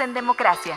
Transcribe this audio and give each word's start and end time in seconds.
En 0.00 0.14
Democracia. 0.14 0.76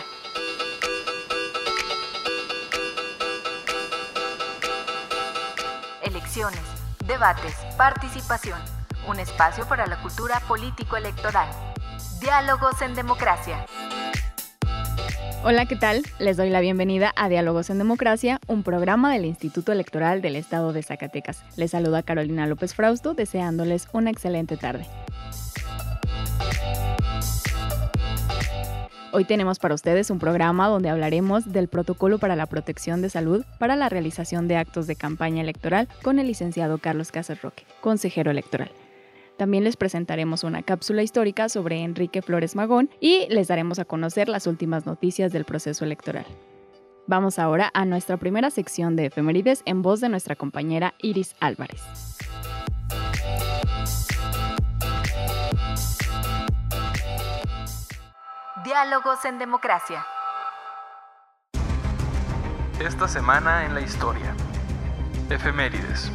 Elecciones, 6.01 6.59
debates, 7.05 7.55
participación. 7.77 8.57
Un 9.07 9.19
espacio 9.19 9.67
para 9.67 9.85
la 9.85 10.01
cultura 10.01 10.39
político-electoral. 10.47 11.47
Diálogos 12.19 12.81
en 12.81 12.95
Democracia. 12.95 13.63
Hola, 15.43 15.67
¿qué 15.67 15.75
tal? 15.75 16.01
Les 16.17 16.37
doy 16.37 16.49
la 16.49 16.59
bienvenida 16.59 17.13
a 17.15 17.29
Diálogos 17.29 17.69
en 17.69 17.77
Democracia, 17.77 18.39
un 18.47 18.63
programa 18.63 19.13
del 19.13 19.25
Instituto 19.25 19.71
Electoral 19.71 20.23
del 20.23 20.35
Estado 20.35 20.73
de 20.73 20.81
Zacatecas. 20.81 21.43
Les 21.57 21.71
saluda 21.71 22.01
Carolina 22.01 22.47
López 22.47 22.73
Frausto, 22.73 23.13
deseándoles 23.13 23.87
una 23.91 24.09
excelente 24.09 24.57
tarde. 24.57 24.87
Hoy 29.13 29.25
tenemos 29.25 29.59
para 29.59 29.75
ustedes 29.75 30.09
un 30.09 30.19
programa 30.19 30.69
donde 30.69 30.87
hablaremos 30.87 31.51
del 31.51 31.67
protocolo 31.67 32.17
para 32.17 32.37
la 32.37 32.45
protección 32.45 33.01
de 33.01 33.09
salud 33.09 33.43
para 33.59 33.75
la 33.75 33.89
realización 33.89 34.47
de 34.47 34.55
actos 34.55 34.87
de 34.87 34.95
campaña 34.95 35.41
electoral 35.41 35.89
con 36.01 36.17
el 36.17 36.27
licenciado 36.27 36.77
Carlos 36.77 37.11
Casas 37.11 37.41
Roque, 37.41 37.65
consejero 37.81 38.31
electoral. 38.31 38.71
También 39.37 39.65
les 39.65 39.75
presentaremos 39.75 40.45
una 40.45 40.63
cápsula 40.63 41.03
histórica 41.03 41.49
sobre 41.49 41.81
Enrique 41.81 42.21
Flores 42.21 42.55
Magón 42.55 42.89
y 43.01 43.27
les 43.29 43.49
daremos 43.49 43.79
a 43.79 43.85
conocer 43.85 44.29
las 44.29 44.47
últimas 44.47 44.85
noticias 44.85 45.33
del 45.33 45.43
proceso 45.43 45.83
electoral. 45.83 46.25
Vamos 47.05 47.37
ahora 47.37 47.69
a 47.73 47.83
nuestra 47.83 48.15
primera 48.15 48.49
sección 48.49 48.95
de 48.95 49.07
efemérides 49.07 49.61
en 49.65 49.81
voz 49.81 49.99
de 49.99 50.07
nuestra 50.07 50.37
compañera 50.37 50.93
Iris 51.01 51.35
Álvarez. 51.41 51.81
Diálogos 58.63 59.25
en 59.25 59.39
Democracia. 59.39 60.05
Esta 62.79 63.07
semana 63.07 63.65
en 63.65 63.73
la 63.73 63.81
historia. 63.81 64.35
Efemérides. 65.31 66.11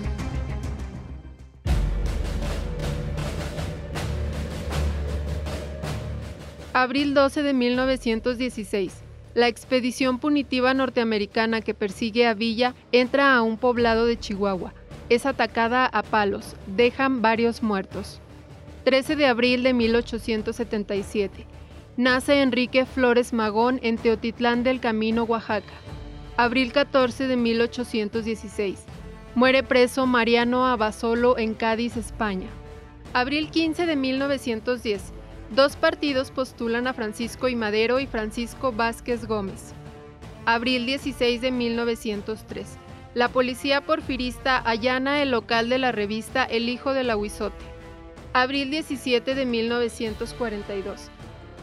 Abril 6.72 7.14
12 7.14 7.42
de 7.42 7.52
1916. 7.52 9.02
La 9.34 9.48
expedición 9.48 10.20
punitiva 10.20 10.72
norteamericana 10.72 11.62
que 11.62 11.74
persigue 11.74 12.28
a 12.28 12.34
Villa 12.34 12.76
entra 12.92 13.34
a 13.34 13.42
un 13.42 13.56
poblado 13.56 14.06
de 14.06 14.20
Chihuahua. 14.20 14.72
Es 15.08 15.26
atacada 15.26 15.86
a 15.86 16.04
palos. 16.04 16.54
Dejan 16.68 17.22
varios 17.22 17.64
muertos. 17.64 18.20
13 18.84 19.16
de 19.16 19.26
abril 19.26 19.64
de 19.64 19.74
1877 19.74 21.56
Nace 21.98 22.42
Enrique 22.42 22.84
Flores 22.84 23.32
Magón 23.32 23.80
en 23.82 23.96
Teotitlán 23.96 24.62
del 24.62 24.80
Camino, 24.80 25.22
Oaxaca. 25.22 25.72
Abril 26.36 26.70
14 26.70 27.26
de 27.26 27.36
1816. 27.38 28.84
Muere 29.34 29.62
preso 29.62 30.04
Mariano 30.06 30.66
Abasolo 30.66 31.38
en 31.38 31.54
Cádiz, 31.54 31.96
España. 31.96 32.48
Abril 33.14 33.50
15 33.50 33.86
de 33.86 33.96
1910. 33.96 35.14
Dos 35.54 35.76
partidos 35.76 36.30
postulan 36.30 36.86
a 36.86 36.92
Francisco 36.92 37.48
I. 37.48 37.56
Madero 37.56 37.98
y 37.98 38.06
Francisco 38.06 38.72
Vázquez 38.72 39.24
Gómez. 39.24 39.72
Abril 40.44 40.84
16 40.84 41.40
de 41.40 41.50
1903. 41.50 42.76
La 43.14 43.28
policía 43.30 43.80
porfirista 43.80 44.58
allana 44.68 45.22
el 45.22 45.30
local 45.30 45.70
de 45.70 45.78
la 45.78 45.92
revista 45.92 46.44
El 46.44 46.68
Hijo 46.68 46.92
del 46.92 47.08
Aguizote. 47.08 47.64
Abril 48.34 48.70
17 48.70 49.34
de 49.34 49.46
1942. 49.46 51.10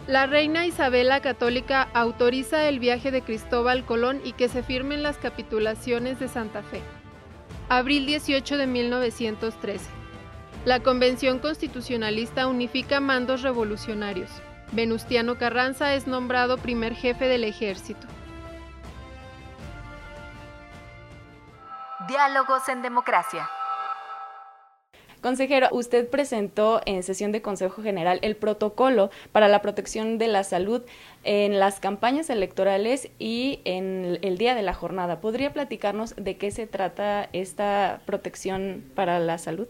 La 0.07 0.25
reina 0.25 0.65
Isabela 0.65 1.21
Católica 1.21 1.87
autoriza 1.93 2.67
el 2.67 2.79
viaje 2.79 3.09
de 3.09 3.21
Cristóbal 3.21 3.85
Colón 3.85 4.19
y 4.25 4.33
que 4.33 4.49
se 4.49 4.61
firmen 4.61 5.01
las 5.01 5.17
capitulaciones 5.17 6.19
de 6.19 6.27
Santa 6.27 6.61
Fe. 6.61 6.81
Abril 7.69 8.05
18 8.05 8.57
de 8.57 8.67
1913. 8.67 9.89
La 10.65 10.81
Convención 10.81 11.39
Constitucionalista 11.39 12.47
unifica 12.47 12.99
mandos 12.99 13.43
revolucionarios. 13.43 14.29
Venustiano 14.73 15.37
Carranza 15.37 15.93
es 15.93 16.05
nombrado 16.05 16.57
primer 16.57 16.95
jefe 16.95 17.29
del 17.29 17.45
ejército. 17.45 18.05
Diálogos 22.09 22.67
en 22.67 22.81
Democracia. 22.81 23.49
Consejero, 25.23 25.69
usted 25.72 26.09
presentó 26.09 26.81
en 26.85 27.01
sesión 27.01 27.31
de 27.31 27.41
Consejo 27.41 27.81
General 27.81 28.19
el 28.23 28.35
protocolo 28.35 29.09
para 29.31 29.47
la 29.47 29.61
protección 29.61 30.17
de 30.17 30.28
la 30.28 30.44
salud 30.44 30.81
en 31.23 31.59
las 31.59 31.79
campañas 31.79 32.29
electorales 32.29 33.09
y 33.19 33.62
en 33.63 34.19
el 34.22 34.38
día 34.38 34.53
de 34.53 34.63
la 34.63 34.73
jornada. 34.73 35.22
¿Podría 35.22 35.53
platicarnos 35.53 36.13
de 36.17 36.35
qué 36.35 36.51
se 36.51 36.67
trata 36.67 37.29
esta 37.31 38.01
protección 38.06 38.83
para 38.95 39.19
la 39.19 39.38
salud? 39.38 39.67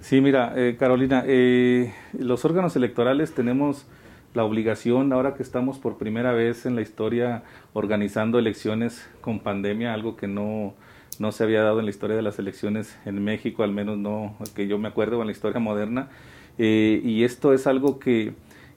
Sí, 0.00 0.22
mira, 0.22 0.54
eh, 0.56 0.76
Carolina, 0.78 1.22
eh, 1.26 1.92
los 2.18 2.46
órganos 2.46 2.74
electorales 2.74 3.34
tenemos 3.34 3.86
la 4.32 4.44
obligación, 4.44 5.12
ahora 5.12 5.34
que 5.34 5.42
estamos 5.42 5.78
por 5.78 5.98
primera 5.98 6.32
vez 6.32 6.64
en 6.64 6.76
la 6.76 6.80
historia 6.80 7.42
organizando 7.74 8.38
elecciones 8.38 9.06
con 9.20 9.40
pandemia, 9.40 9.92
algo 9.92 10.16
que 10.16 10.28
no 10.28 10.72
no 11.18 11.32
se 11.32 11.44
había 11.44 11.62
dado 11.62 11.80
en 11.80 11.86
la 11.86 11.90
historia 11.90 12.16
de 12.16 12.22
las 12.22 12.38
elecciones 12.38 12.96
en 13.04 13.22
México, 13.22 13.62
al 13.62 13.72
menos 13.72 13.98
no 13.98 14.36
que 14.54 14.66
yo 14.68 14.78
me 14.78 14.88
acuerdo 14.88 15.20
en 15.20 15.26
la 15.26 15.32
historia 15.32 15.60
moderna. 15.60 16.08
Eh, 16.58 17.00
y 17.04 17.24
esto 17.24 17.52
es 17.52 17.66
algo 17.66 17.98
que, 17.98 18.32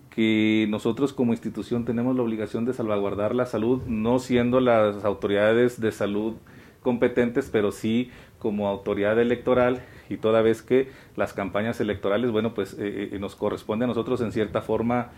que 0.10 0.68
nosotros 0.70 1.14
como 1.14 1.34
institución 1.34 1.86
tenemos 1.86 2.16
la 2.16 2.24
obligación 2.24 2.66
de 2.66 2.74
salvaguardar 2.74 3.36
la 3.36 3.46
salud, 3.46 3.82
no 3.86 4.20
siendo 4.20 4.60
las 4.60 5.04
autoridades 5.06 5.80
de 5.80 5.92
salud 5.92 6.36
competentes, 6.82 7.50
pero 7.52 7.72
sí 7.72 8.10
como 8.40 8.68
autoridad 8.68 9.20
electoral 9.20 9.84
y 10.10 10.18
toda 10.18 10.42
vez 10.42 10.64
que 10.64 10.90
las 11.16 11.34
campañas 11.34 11.80
electorales, 11.80 12.32
bueno, 12.32 12.56
pues 12.56 12.74
eh, 12.74 13.10
eh, 13.12 13.20
nos 13.20 13.36
corresponde 13.36 13.86
a 13.86 13.88
nosotros 13.88 14.20
en 14.22 14.32
cierta 14.32 14.62
forma 14.62 15.12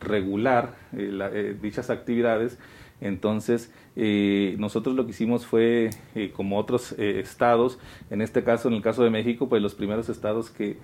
regular 0.00 0.74
dichas 1.60 1.90
actividades 1.90 2.58
entonces, 3.00 3.72
eh, 3.96 4.56
nosotros 4.58 4.96
lo 4.96 5.04
que 5.04 5.10
hicimos 5.10 5.46
fue, 5.46 5.90
eh, 6.14 6.32
como 6.34 6.58
otros 6.58 6.92
eh, 6.98 7.20
estados, 7.20 7.78
en 8.10 8.22
este 8.22 8.42
caso, 8.42 8.68
en 8.68 8.74
el 8.74 8.82
caso 8.82 9.04
de 9.04 9.10
México, 9.10 9.48
pues 9.48 9.62
los 9.62 9.74
primeros 9.74 10.08
estados 10.08 10.50
que 10.50 10.78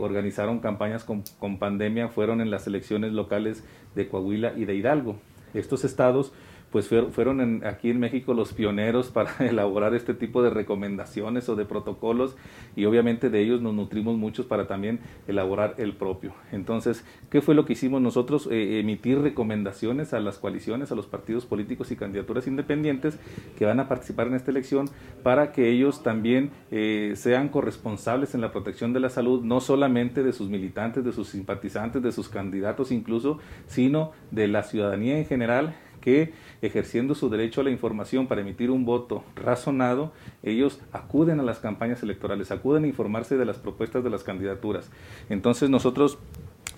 organizaron 0.00 0.58
campañas 0.58 1.02
con 1.04 1.58
pandemia 1.58 2.08
fueron 2.08 2.42
en 2.42 2.50
las 2.50 2.66
elecciones 2.66 3.12
locales 3.14 3.64
de 3.94 4.06
Coahuila 4.06 4.52
y 4.54 4.66
de 4.66 4.74
Hidalgo. 4.74 5.16
Estos 5.54 5.84
estados 5.84 6.34
pues 6.76 6.88
fueron 6.88 7.64
aquí 7.64 7.88
en 7.88 7.98
México 7.98 8.34
los 8.34 8.52
pioneros 8.52 9.08
para 9.08 9.30
elaborar 9.40 9.94
este 9.94 10.12
tipo 10.12 10.42
de 10.42 10.50
recomendaciones 10.50 11.48
o 11.48 11.56
de 11.56 11.64
protocolos 11.64 12.36
y 12.76 12.84
obviamente 12.84 13.30
de 13.30 13.40
ellos 13.40 13.62
nos 13.62 13.72
nutrimos 13.72 14.18
muchos 14.18 14.44
para 14.44 14.66
también 14.66 15.00
elaborar 15.26 15.76
el 15.78 15.94
propio. 15.94 16.34
Entonces, 16.52 17.02
¿qué 17.30 17.40
fue 17.40 17.54
lo 17.54 17.64
que 17.64 17.72
hicimos 17.72 18.02
nosotros? 18.02 18.46
Eh, 18.52 18.78
emitir 18.78 19.20
recomendaciones 19.20 20.12
a 20.12 20.20
las 20.20 20.36
coaliciones, 20.36 20.92
a 20.92 20.96
los 20.96 21.06
partidos 21.06 21.46
políticos 21.46 21.90
y 21.92 21.96
candidaturas 21.96 22.46
independientes 22.46 23.18
que 23.56 23.64
van 23.64 23.80
a 23.80 23.88
participar 23.88 24.26
en 24.26 24.34
esta 24.34 24.50
elección 24.50 24.90
para 25.22 25.52
que 25.52 25.70
ellos 25.70 26.02
también 26.02 26.50
eh, 26.70 27.14
sean 27.16 27.48
corresponsables 27.48 28.34
en 28.34 28.42
la 28.42 28.52
protección 28.52 28.92
de 28.92 29.00
la 29.00 29.08
salud, 29.08 29.42
no 29.42 29.62
solamente 29.62 30.22
de 30.22 30.34
sus 30.34 30.50
militantes, 30.50 31.06
de 31.06 31.12
sus 31.12 31.28
simpatizantes, 31.28 32.02
de 32.02 32.12
sus 32.12 32.28
candidatos 32.28 32.92
incluso, 32.92 33.38
sino 33.66 34.12
de 34.30 34.48
la 34.48 34.62
ciudadanía 34.62 35.16
en 35.16 35.24
general 35.24 35.74
que 36.06 36.32
ejerciendo 36.62 37.16
su 37.16 37.28
derecho 37.30 37.60
a 37.60 37.64
la 37.64 37.70
información 37.70 38.28
para 38.28 38.40
emitir 38.40 38.70
un 38.70 38.84
voto 38.84 39.24
razonado, 39.34 40.12
ellos 40.44 40.78
acuden 40.92 41.40
a 41.40 41.42
las 41.42 41.58
campañas 41.58 42.00
electorales, 42.00 42.52
acuden 42.52 42.84
a 42.84 42.86
informarse 42.86 43.36
de 43.36 43.44
las 43.44 43.58
propuestas 43.58 44.04
de 44.04 44.10
las 44.10 44.22
candidaturas. 44.22 44.88
Entonces 45.30 45.68
nosotros 45.68 46.18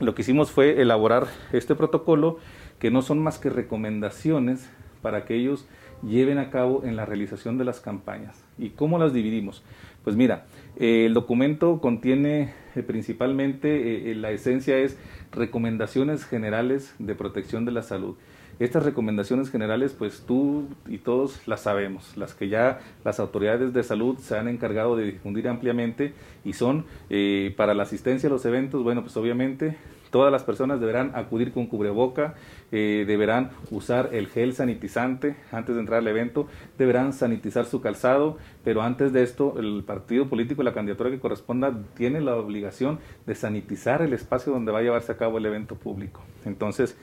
lo 0.01 0.15
que 0.15 0.23
hicimos 0.23 0.51
fue 0.51 0.81
elaborar 0.81 1.27
este 1.53 1.75
protocolo 1.75 2.39
que 2.79 2.91
no 2.91 3.03
son 3.03 3.19
más 3.19 3.39
que 3.39 3.51
recomendaciones 3.51 4.71
para 5.03 5.27
que 5.27 5.35
ellos 5.35 5.67
lleven 6.03 6.39
a 6.39 6.49
cabo 6.49 6.85
en 6.85 6.97
la 6.97 7.05
realización 7.05 7.59
de 7.59 7.67
las 7.67 7.81
campañas. 7.81 8.43
¿Y 8.57 8.71
cómo 8.71 8.99
las 8.99 9.13
dividimos? 9.13 9.63
Pues 10.05 10.17
mira, 10.17 10.47
el 10.79 11.13
documento 11.13 11.83
contiene 11.83 12.55
principalmente 12.87 14.15
la 14.15 14.31
esencia 14.31 14.79
es 14.79 14.97
recomendaciones 15.33 16.25
generales 16.25 16.95
de 16.99 17.15
protección 17.15 17.67
de 17.67 17.73
la 17.73 17.83
salud. 17.83 18.17
Estas 18.59 18.83
recomendaciones 18.83 19.51
generales, 19.51 19.95
pues 19.97 20.25
tú 20.27 20.67
y 20.89 20.99
todos 20.99 21.47
las 21.47 21.61
sabemos, 21.61 22.17
las 22.17 22.35
que 22.35 22.49
ya 22.49 22.81
las 23.05 23.21
autoridades 23.21 23.73
de 23.73 23.85
salud 23.85 24.19
se 24.19 24.37
han 24.37 24.49
encargado 24.49 24.97
de 24.97 25.05
difundir 25.05 25.47
ampliamente 25.47 26.13
y 26.45 26.55
son 26.55 26.85
eh, 27.09 27.55
para 27.57 27.73
la 27.75 27.85
asistencia 27.85 28.29
a 28.29 28.33
los 28.33 28.45
eventos, 28.45 28.83
bueno, 28.83 29.03
pues 29.03 29.17
obviamente 29.17 29.77
todas 30.11 30.33
las 30.33 30.43
personas 30.43 30.81
deberán 30.81 31.13
acudir 31.15 31.53
con 31.53 31.67
cubreboca, 31.67 32.35
eh, 32.73 33.05
deberán 33.07 33.51
usar 33.71 34.11
el 34.13 34.27
gel 34.27 34.55
sanitizante 34.55 35.37
antes 35.53 35.77
de 35.77 35.81
entrar 35.81 36.01
al 36.01 36.09
evento, 36.09 36.49
deberán 36.77 37.13
sanitizar 37.13 37.65
su 37.65 37.81
calzado, 37.81 38.39
pero 38.65 38.83
antes 38.83 39.13
de 39.13 39.23
esto 39.23 39.55
el 39.59 39.85
partido 39.85 40.29
político, 40.29 40.65
la 40.65 40.75
candidatura 40.75 41.11
que 41.11 41.21
corresponda, 41.21 41.79
tiene 41.97 42.21
la 42.21 42.37
obligación 42.37 42.99
de 43.27 43.35
sanitizar 43.35 44.03
el 44.03 44.13
espacio 44.13 44.53
donde 44.53 44.73
va 44.73 44.81
a 44.81 44.83
llevarse 44.83 45.13
a 45.13 45.17
cabo 45.17 45.39
el 45.39 45.47
evento 45.47 45.77
público. 45.77 46.23
Entonces, 46.45 46.97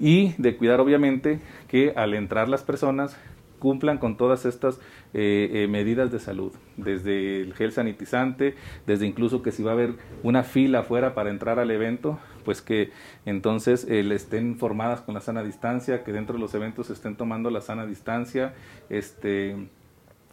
y 0.00 0.34
de 0.38 0.56
cuidar 0.56 0.80
obviamente 0.80 1.40
que 1.68 1.92
al 1.96 2.14
entrar 2.14 2.48
las 2.48 2.62
personas 2.62 3.16
cumplan 3.62 3.98
con 3.98 4.16
todas 4.16 4.44
estas 4.44 4.80
eh, 5.14 5.48
eh, 5.52 5.68
medidas 5.68 6.10
de 6.10 6.18
salud, 6.18 6.50
desde 6.76 7.42
el 7.42 7.54
gel 7.54 7.70
sanitizante, 7.70 8.56
desde 8.88 9.06
incluso 9.06 9.40
que 9.40 9.52
si 9.52 9.62
va 9.62 9.70
a 9.70 9.74
haber 9.74 9.94
una 10.24 10.42
fila 10.42 10.80
afuera 10.80 11.14
para 11.14 11.30
entrar 11.30 11.60
al 11.60 11.70
evento, 11.70 12.18
pues 12.44 12.60
que 12.60 12.90
entonces 13.24 13.86
eh, 13.88 14.04
estén 14.12 14.58
formadas 14.58 15.00
con 15.00 15.14
la 15.14 15.20
sana 15.20 15.44
distancia, 15.44 16.02
que 16.02 16.10
dentro 16.10 16.34
de 16.34 16.40
los 16.40 16.52
eventos 16.54 16.90
estén 16.90 17.14
tomando 17.14 17.50
la 17.50 17.60
sana 17.60 17.86
distancia, 17.86 18.52
este, 18.90 19.68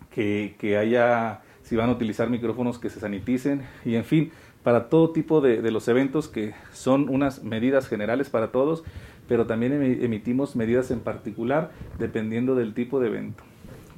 que, 0.09 0.77
haya, 0.81 1.41
si 1.61 1.75
van 1.75 1.89
a 1.89 1.91
utilizar 1.91 2.31
micrófonos, 2.31 2.79
que 2.79 2.89
se 2.89 2.99
saniticen 2.99 3.61
y 3.85 3.93
en 3.93 4.05
fin, 4.05 4.31
para 4.63 4.89
todo 4.89 5.11
tipo 5.11 5.39
de, 5.39 5.61
de 5.61 5.69
los 5.69 5.87
eventos 5.87 6.29
que 6.29 6.55
son 6.71 7.09
unas 7.09 7.43
medidas 7.43 7.87
generales 7.87 8.31
para 8.31 8.51
todos, 8.51 8.83
pero 9.29 9.45
también 9.45 9.71
emitimos 10.01 10.57
medidas 10.57 10.91
en 10.91 10.99
particular 10.99 11.71
dependiendo 11.99 12.55
del 12.55 12.73
tipo 12.73 12.99
de 12.99 13.07
evento. 13.07 13.43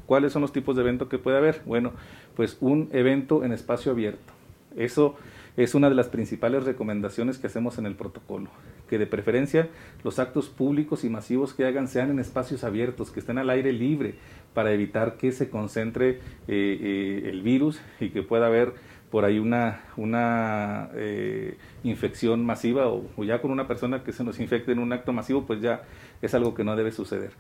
¿Cuáles 0.06 0.34
son 0.34 0.42
los 0.42 0.52
tipos 0.52 0.76
de 0.76 0.82
evento 0.82 1.08
que 1.08 1.18
puede 1.18 1.38
haber? 1.38 1.62
Bueno, 1.66 1.94
pues 2.36 2.58
un 2.60 2.90
evento 2.92 3.44
en 3.44 3.54
espacio 3.54 3.94
abierto. 3.94 4.34
Eso 4.76 5.16
es 5.58 5.74
una 5.74 5.90
de 5.90 5.96
las 5.96 6.10
principales 6.10 6.66
recomendaciones 6.66 7.38
que 7.38 7.48
hacemos 7.48 7.78
en 7.78 7.86
el 7.86 7.96
protocolo, 7.96 8.50
que 8.90 8.98
de 8.98 9.08
preferencia 9.08 9.70
los 10.04 10.20
actos 10.20 10.50
públicos 10.50 11.04
y 11.04 11.10
masivos 11.10 11.54
que 11.54 11.66
hagan 11.66 11.88
sean 11.88 12.10
en 12.10 12.20
espacios 12.20 12.64
abiertos, 12.64 13.12
que 13.12 13.22
estén 13.22 13.38
al 13.38 13.50
aire 13.50 13.72
libre, 13.74 14.16
para 14.54 14.74
evitar 14.74 15.16
que 15.16 15.32
se 15.32 15.50
concentre 15.50 16.10
eh, 16.10 16.20
eh, 16.48 17.30
el 17.30 17.42
virus 17.42 17.82
y 18.00 18.10
que 18.10 18.22
pueda 18.22 18.48
haber 18.48 18.74
por 19.12 19.26
ahí 19.26 19.38
una, 19.40 19.82
una 19.98 20.90
eh, 20.96 21.58
infección 21.84 22.46
masiva 22.46 22.88
o, 22.88 23.24
ya 23.24 23.42
con 23.42 23.52
una 23.52 23.68
persona 23.68 24.04
que 24.04 24.14
se 24.14 24.24
nos 24.24 24.40
infecte 24.40 24.72
en 24.72 24.80
un 24.80 24.94
acto 24.94 25.12
masivo, 25.12 25.46
pues 25.46 25.62
ya 25.62 25.84
es 26.22 26.34
algo 26.34 26.56
que 26.56 26.64
no 26.64 26.76
debe 26.78 26.92
suceder. 26.92 27.32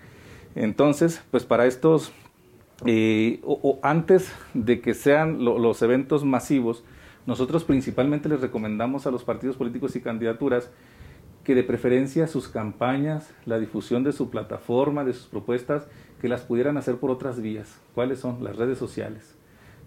Entonces, 0.54 1.24
pues 1.32 1.46
para 1.46 1.66
estos, 1.66 2.12
eh, 2.86 3.40
o, 3.44 3.80
antes 3.82 4.34
de 4.54 4.82
que 4.82 4.94
sean 4.94 5.44
los 5.46 5.82
eventos 5.82 6.26
masivos, 6.26 6.84
nosotros 7.26 7.64
principalmente 7.64 8.28
les 8.28 8.42
recomendamos 8.42 9.08
a 9.08 9.12
los 9.12 9.24
partidos 9.24 9.56
políticos 9.56 9.96
y 9.96 10.02
candidaturas 10.02 10.70
que 11.46 11.56
de 11.56 11.64
preferencia 11.64 12.28
sus 12.28 12.50
campañas, 12.50 13.34
la 13.46 13.60
difusión 13.60 14.04
de 14.04 14.12
su 14.12 14.30
plataforma, 14.30 15.06
de 15.06 15.14
sus 15.14 15.28
propuestas, 15.28 15.88
que 16.20 16.28
las 16.28 16.42
pudieran 16.42 16.78
hacer 16.78 16.98
por 16.98 17.12
otras 17.12 17.42
vías. 17.42 17.80
¿Cuáles 17.96 18.20
son? 18.20 18.44
Las 18.44 18.58
redes 18.58 18.78
sociales 18.78 19.36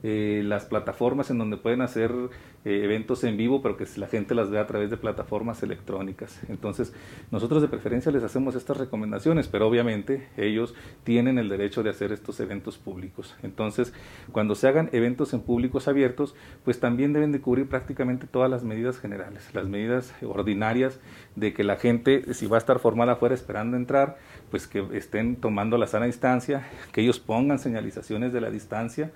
eh, 0.06 0.42
las 0.44 0.66
plataformas 0.66 1.30
en 1.30 1.38
donde 1.38 1.56
pueden 1.56 1.80
hacer 1.80 2.12
eh, 2.66 2.82
eventos 2.84 3.24
en 3.24 3.38
vivo, 3.38 3.62
pero 3.62 3.78
que 3.78 3.86
la 3.96 4.06
gente 4.06 4.34
las 4.34 4.50
vea 4.50 4.60
a 4.60 4.66
través 4.66 4.90
de 4.90 4.98
plataformas 4.98 5.62
electrónicas. 5.62 6.42
Entonces, 6.50 6.92
nosotros 7.30 7.62
de 7.62 7.68
preferencia 7.68 8.12
les 8.12 8.22
hacemos 8.22 8.54
estas 8.54 8.76
recomendaciones, 8.76 9.48
pero 9.48 9.66
obviamente 9.66 10.28
ellos 10.36 10.74
tienen 11.04 11.38
el 11.38 11.48
derecho 11.48 11.82
de 11.82 11.88
hacer 11.88 12.12
estos 12.12 12.38
eventos 12.40 12.76
públicos. 12.76 13.34
Entonces, 13.42 13.94
cuando 14.30 14.54
se 14.54 14.68
hagan 14.68 14.90
eventos 14.92 15.32
en 15.32 15.40
públicos 15.40 15.88
abiertos, 15.88 16.34
pues 16.66 16.80
también 16.80 17.14
deben 17.14 17.32
de 17.32 17.40
cubrir 17.40 17.66
prácticamente 17.66 18.26
todas 18.26 18.50
las 18.50 18.62
medidas 18.62 18.98
generales, 18.98 19.48
las 19.54 19.66
medidas 19.68 20.14
ordinarias 20.22 21.00
de 21.34 21.54
que 21.54 21.64
la 21.64 21.76
gente, 21.76 22.34
si 22.34 22.46
va 22.46 22.58
a 22.58 22.58
estar 22.58 22.78
formada 22.78 23.12
afuera 23.12 23.34
esperando 23.34 23.78
entrar, 23.78 24.18
pues 24.54 24.68
que 24.68 24.86
estén 24.92 25.34
tomando 25.34 25.78
la 25.78 25.88
sana 25.88 26.06
distancia, 26.06 26.64
que 26.92 27.00
ellos 27.00 27.18
pongan 27.18 27.58
señalizaciones 27.58 28.32
de 28.32 28.40
la 28.40 28.52
distancia, 28.52 29.10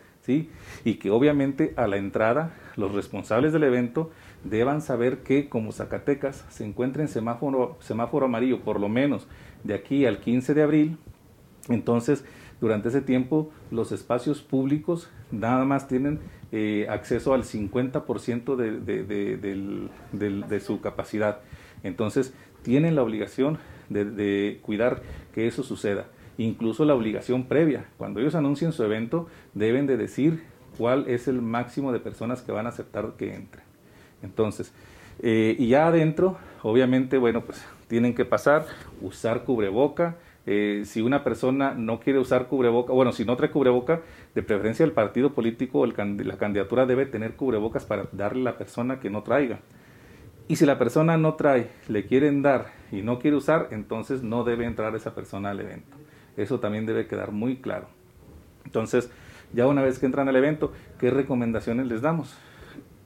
y 0.85 0.95
que 0.95 1.11
obviamente 1.11 1.75
a 1.77 1.87
la 1.87 1.97
entrada 1.97 2.51
los 2.75 2.93
responsables 2.93 3.53
del 3.53 3.63
evento 3.63 4.11
deban 4.43 4.83
saber 4.83 5.19
que 5.19 5.49
como 5.49 5.71
Zacatecas 5.71 6.45
se 6.49 6.65
encuentra 6.65 7.03
en 7.03 7.09
semáforo, 7.09 7.79
semáforo 7.79 8.27
amarillo 8.27 8.63
por 8.63 8.81
lo 8.81 8.89
menos 8.89 9.29
de 9.63 9.75
aquí 9.75 10.07
al 10.07 10.19
15 10.19 10.55
de 10.55 10.63
abril, 10.65 10.99
entonces 11.69 12.25
durante 12.61 12.89
ese 12.89 13.01
tiempo 13.01 13.53
los 13.71 13.93
espacios 13.93 14.43
públicos 14.43 15.09
nada 15.31 15.65
más 15.65 15.87
tienen 15.87 16.19
eh, 16.51 16.89
acceso 16.91 17.33
al 17.33 17.45
50% 17.45 18.57
de, 18.57 19.89
de, 20.49 20.61
su 20.61 20.81
capacidad. 20.81 21.43
Entonces 21.85 22.35
tienen 22.63 22.97
la 22.97 23.05
obligación 23.05 23.59
de 23.89 24.59
cuidar 24.63 25.03
que 25.33 25.47
eso 25.47 25.63
suceda 25.63 26.07
incluso 26.39 26.85
la 26.85 26.95
obligación 26.95 27.45
previa. 27.45 27.85
Cuando 27.99 28.21
ellos 28.21 28.35
anuncien 28.35 28.73
su 28.73 28.83
evento, 28.85 29.29
deben 29.55 29.87
de 29.87 29.97
decir 29.97 30.45
cuál 30.79 31.05
es 31.09 31.29
el 31.29 31.43
máximo 31.43 31.93
de 31.93 31.99
personas 31.99 32.41
que 32.43 32.53
van 32.53 32.67
a 32.67 32.71
aceptar 32.71 33.13
que 33.19 33.35
entren. 33.35 33.65
Entonces, 34.23 34.73
eh, 35.21 35.57
y 35.59 35.69
ya 35.69 35.89
adentro, 35.89 36.39
obviamente, 36.63 37.19
bueno, 37.19 37.43
pues 37.43 37.65
tienen 37.89 38.15
que 38.15 38.25
pasar, 38.25 38.67
usar 39.03 39.45
cubreboca. 39.45 40.17
Eh, 40.47 40.83
si 40.87 41.03
una 41.03 41.25
persona 41.25 41.75
no 41.75 42.01
quiere 42.01 42.21
usar 42.21 42.47
cubreboca, 42.47 42.93
bueno, 42.93 43.13
si 43.13 43.25
no 43.25 43.37
trae 43.37 43.51
cubreboca, 43.51 44.01
de 44.35 44.43
preferencia 44.43 44.85
el 44.85 44.93
partido 44.93 45.35
político 45.35 45.81
o 45.81 45.87
la 45.87 46.37
candidatura 46.39 46.87
debe 46.87 47.05
tener 47.05 47.35
cubrebocas 47.35 47.85
para 47.85 48.09
darle 48.13 48.43
a 48.43 48.53
la 48.53 48.59
persona 48.59 49.01
que 49.01 49.11
no 49.11 49.23
traiga. 49.23 49.59
Y 50.47 50.57
si 50.57 50.65
la 50.65 50.79
persona 50.79 51.19
no 51.19 51.35
trae, 51.35 51.69
le 51.89 52.07
quieren 52.07 52.41
dar 52.41 52.78
y 52.91 53.03
no 53.03 53.19
quiere 53.19 53.37
usar, 53.37 53.69
entonces 53.71 54.23
no 54.23 54.45
debe 54.45 54.65
entrar 54.65 54.95
esa 54.97 55.15
persona 55.15 55.51
al 55.51 55.61
evento. 55.61 55.97
Eso 56.37 56.61
también 56.61 56.87
debe 56.87 57.07
quedar 57.07 57.33
muy 57.33 57.57
claro. 57.57 57.89
Entonces, 58.65 59.11
ya 59.53 59.67
una 59.67 59.83
vez 59.83 59.99
que 59.99 60.07
entran 60.07 60.29
al 60.29 60.37
evento, 60.37 60.73
¿qué 60.99 61.11
recomendaciones 61.11 61.87
les 61.87 62.03
damos? 62.03 62.37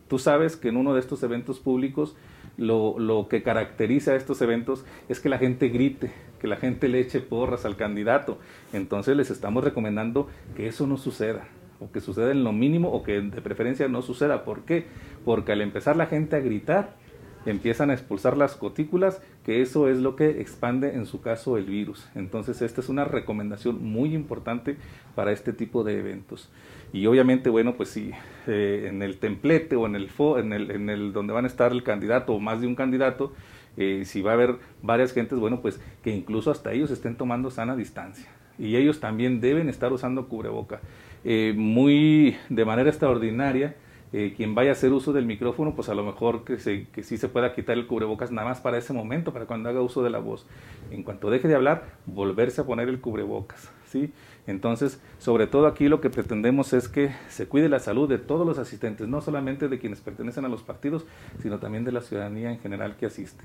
Tú 0.09 0.19
sabes 0.19 0.57
que 0.57 0.69
en 0.69 0.77
uno 0.77 0.93
de 0.95 1.01
estos 1.01 1.23
eventos 1.23 1.59
públicos 1.59 2.17
lo, 2.57 2.99
lo, 2.99 3.29
que 3.29 3.43
caracteriza 3.43 4.13
a 4.13 4.17
estos 4.17 4.43
eventos 4.43 4.85
es 5.09 5.21
que 5.21 5.29
la 5.29 5.39
gente 5.39 5.69
grite, 5.69 6.13
que 6.41 6.47
la 6.47 6.57
gente 6.57 6.89
le 6.89 7.01
eche 7.01 7.21
porras 7.21 7.65
al 7.65 7.77
candidato. 7.77 8.39
Entonces 8.73 9.17
les 9.17 9.31
estamos 9.31 9.65
recomendando 9.65 10.29
que 10.57 10.67
eso 10.67 10.87
no 10.87 10.99
suceda, 10.99 11.45
o 11.81 11.91
que 11.91 12.01
suceda 12.01 12.31
en 12.31 12.45
lo 12.45 12.53
mínimo, 12.53 12.91
o 12.93 13.03
que 13.03 13.21
de 13.21 13.41
preferencia 13.41 13.89
no 13.89 14.03
suceda. 14.03 14.45
¿Por 14.45 14.65
qué? 14.65 14.87
Porque 15.25 15.53
al 15.53 15.63
empezar 15.63 15.97
la 15.97 16.07
gente 16.07 16.37
a 16.37 16.41
gritar, 16.41 16.97
empiezan 17.47 17.91
a 17.91 17.95
expulsar 17.95 18.37
las 18.37 18.59
gotículas, 18.59 19.21
que 19.45 19.63
eso 19.63 19.89
es 19.89 19.99
lo 19.99 20.17
que 20.17 20.41
expande 20.41 20.95
en 20.95 21.07
su 21.07 21.21
caso 21.21 21.57
el 21.57 21.65
virus. 21.65 22.09
Entonces 22.15 22.63
esta 22.63 22.81
es 22.81 22.89
una 22.89 23.05
recomendación 23.05 23.83
muy 23.83 24.15
importante 24.15 24.77
para 25.15 25.33
este 25.33 25.53
tipo 25.53 25.85
de 25.85 25.99
eventos. 25.99 26.51
Y 26.93 27.07
obviamente, 27.07 27.49
bueno, 27.51 27.75
pues 27.75 27.89
si 27.89 28.11
eh, 28.47 28.87
en 28.89 29.03
el 29.03 29.19
templete 29.19 29.77
o 29.77 29.87
en 29.87 29.97
el, 29.97 30.11
en, 30.39 30.53
el, 30.53 30.71
en 30.71 30.91
el 30.91 31.13
donde 31.13 31.33
van 31.33 31.45
a 31.45 31.49
estar 31.49 31.73
el 31.73 31.83
candidato 31.83 32.35
o 32.35 32.41
más 32.41 32.61
de 32.61 32.67
un 32.67 32.75
candidato, 32.75 33.33
eh, 33.77 34.03
si 34.05 34.21
va 34.21 34.33
a 34.33 34.35
haber 34.35 34.57
varias 34.83 35.13
gentes, 35.13 35.39
bueno, 35.39 35.61
pues 35.63 35.81
que 36.03 36.11
incluso 36.11 36.51
hasta 36.51 36.73
ellos 36.73 36.91
estén 36.91 37.17
tomando 37.17 37.51
sana 37.51 37.77
distancia. 37.77 38.29
Y 38.59 38.77
ellos 38.77 39.01
también 39.01 39.41
deben 39.41 39.69
estar 39.69 39.93
usando 39.93 40.29
cubreboca. 40.29 40.81
Eh, 41.25 41.55
muy 41.57 42.37
de 42.51 42.65
manera 42.65 42.91
extraordinaria, 42.91 43.75
eh, 44.13 44.35
quien 44.37 44.55
vaya 44.55 44.71
a 44.71 44.73
hacer 44.73 44.93
uso 44.93 45.13
del 45.13 45.27
micrófono, 45.27 45.75
pues 45.75 45.89
a 45.89 45.95
lo 45.95 46.05
mejor 46.05 46.45
que, 46.45 46.59
se, 46.59 46.87
sí 47.03 47.17
se 47.17 47.29
pueda 47.29 47.55
quitar 47.55 47.79
el 47.79 47.87
cubrebocas 47.87 48.31
nada 48.31 48.49
más 48.49 48.61
para 48.61 48.77
ese 48.77 48.93
momento, 48.93 49.33
para 49.33 49.47
cuando 49.47 49.69
haga 49.69 49.81
uso 49.81 50.03
de 50.03 50.11
la 50.11 50.19
voz. 50.19 50.47
En 50.91 51.03
cuanto 51.03 51.31
deje 51.31 51.49
de 51.49 51.55
hablar, 51.55 51.95
volverse 52.07 52.61
a 52.61 52.65
poner 52.65 52.89
el 52.89 53.01
cubrebocas. 53.01 53.71
¿sí? 53.87 54.13
Entonces, 54.47 55.01
sobre 55.19 55.47
todo 55.47 55.67
aquí 55.67 55.89
lo 55.89 56.01
que 56.01 56.11
pretendemos 56.11 56.73
es 56.73 56.89
que 56.89 57.15
se 57.29 57.47
cuide 57.47 57.69
la 57.69 57.79
salud 57.79 58.09
de 58.09 58.19
todos 58.19 58.47
los 58.47 58.59
asistentes, 58.59 59.09
no 59.09 59.21
solamente 59.21 59.69
de 59.69 59.79
quienes 59.79 60.01
pertenecen 60.01 60.45
a 60.45 60.49
los 60.49 60.63
partidos, 60.63 61.07
sino 61.41 61.59
también 61.59 61.85
de 61.85 61.93
la 61.93 62.01
ciudadanía 62.01 62.51
en 62.51 62.59
general 62.59 62.97
que 62.97 63.07
asiste. 63.07 63.45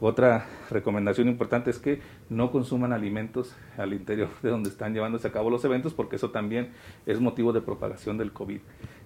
Otra 0.00 0.46
recomendación 0.70 1.28
importante 1.28 1.70
es 1.70 1.78
que 1.78 2.00
no 2.30 2.52
consuman 2.52 2.92
alimentos 2.92 3.56
al 3.76 3.92
interior 3.92 4.28
de 4.42 4.50
donde 4.50 4.68
están 4.68 4.94
llevándose 4.94 5.26
a 5.26 5.32
cabo 5.32 5.50
los 5.50 5.64
eventos, 5.64 5.92
porque 5.92 6.16
eso 6.16 6.30
también 6.30 6.70
es 7.04 7.20
motivo 7.20 7.52
de 7.52 7.60
propagación 7.60 8.16
del 8.16 8.32
COVID. 8.32 8.60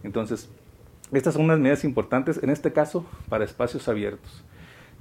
Entonces, 0.05 0.51
estas 1.13 1.35
son 1.35 1.45
unas 1.45 1.59
medidas 1.59 1.85
importantes, 1.85 2.43
en 2.43 2.51
este 2.51 2.73
caso, 2.73 3.05
para 3.29 3.45
espacios 3.45 3.89
abiertos. 3.89 4.45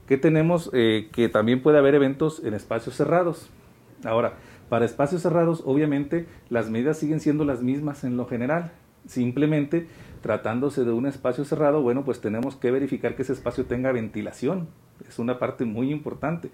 ¿Qué 0.08 0.18
tenemos? 0.18 0.70
Eh, 0.74 1.10
que 1.13 1.30
también 1.30 1.62
puede 1.62 1.77
haber 1.77 1.96
eventos 1.96 2.44
en 2.44 2.53
espacios 2.53 2.96
cerrados. 2.96 3.50
Ahora, 4.03 4.34
para 4.68 4.86
espacios 4.86 5.22
cerrados, 5.22 5.63
obviamente, 5.65 6.27
las 6.50 6.70
medidas 6.70 6.98
siguen 6.98 7.20
siendo 7.20 7.46
las 7.46 7.62
mismas 7.62 8.03
en 8.03 8.18
lo 8.18 8.25
general. 8.25 8.72
Simplemente 9.08 9.88
tratándose 10.22 10.84
de 10.84 10.91
un 10.91 11.06
espacio 11.06 11.46
cerrado, 11.46 11.82
bueno, 11.82 12.03
pues 12.03 12.20
tenemos 12.20 12.56
que 12.56 12.72
verificar 12.72 13.15
que 13.15 13.22
ese 13.22 13.34
espacio 13.34 13.65
tenga 13.65 13.91
ventilación. 13.91 14.68
Es 15.08 15.18
una 15.18 15.39
parte 15.39 15.65
muy 15.65 15.91
importante. 15.91 16.51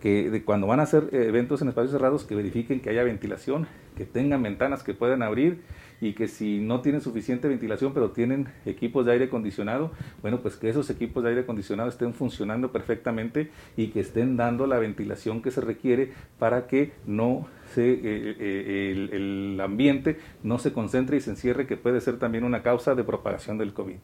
Que 0.00 0.30
de 0.30 0.44
cuando 0.44 0.66
van 0.66 0.80
a 0.80 0.84
hacer 0.84 1.08
eventos 1.12 1.62
en 1.62 1.68
espacios 1.68 1.92
cerrados, 1.92 2.24
que 2.24 2.34
verifiquen 2.34 2.80
que 2.80 2.90
haya 2.90 3.02
ventilación, 3.02 3.66
que 3.96 4.04
tengan 4.04 4.42
ventanas 4.42 4.82
que 4.82 4.94
puedan 4.94 5.22
abrir 5.22 5.62
y 6.00 6.12
que 6.12 6.28
si 6.28 6.60
no 6.60 6.80
tienen 6.80 7.00
suficiente 7.00 7.48
ventilación 7.48 7.92
pero 7.92 8.10
tienen 8.10 8.48
equipos 8.66 9.04
de 9.06 9.12
aire 9.12 9.24
acondicionado, 9.26 9.92
bueno, 10.22 10.40
pues 10.40 10.56
que 10.56 10.68
esos 10.68 10.90
equipos 10.90 11.22
de 11.22 11.30
aire 11.30 11.40
acondicionado 11.42 11.88
estén 11.88 12.14
funcionando 12.14 12.72
perfectamente 12.72 13.50
y 13.76 13.88
que 13.88 14.00
estén 14.00 14.36
dando 14.36 14.66
la 14.66 14.78
ventilación 14.78 15.42
que 15.42 15.50
se 15.50 15.60
requiere 15.60 16.12
para 16.38 16.66
que 16.66 16.92
no 17.06 17.46
se, 17.74 17.92
eh, 17.92 18.00
eh, 18.04 18.92
el, 18.92 19.10
el, 19.12 19.60
ambiente 19.60 20.18
no 20.42 20.58
se 20.58 20.72
concentre 20.72 21.16
y 21.16 21.20
se 21.20 21.30
encierre, 21.30 21.66
que 21.66 21.76
puede 21.76 22.00
ser 22.00 22.18
también 22.18 22.44
una 22.44 22.62
causa 22.62 22.94
de 22.94 23.04
propagación 23.04 23.58
del 23.58 23.72
COVID. 23.72 23.96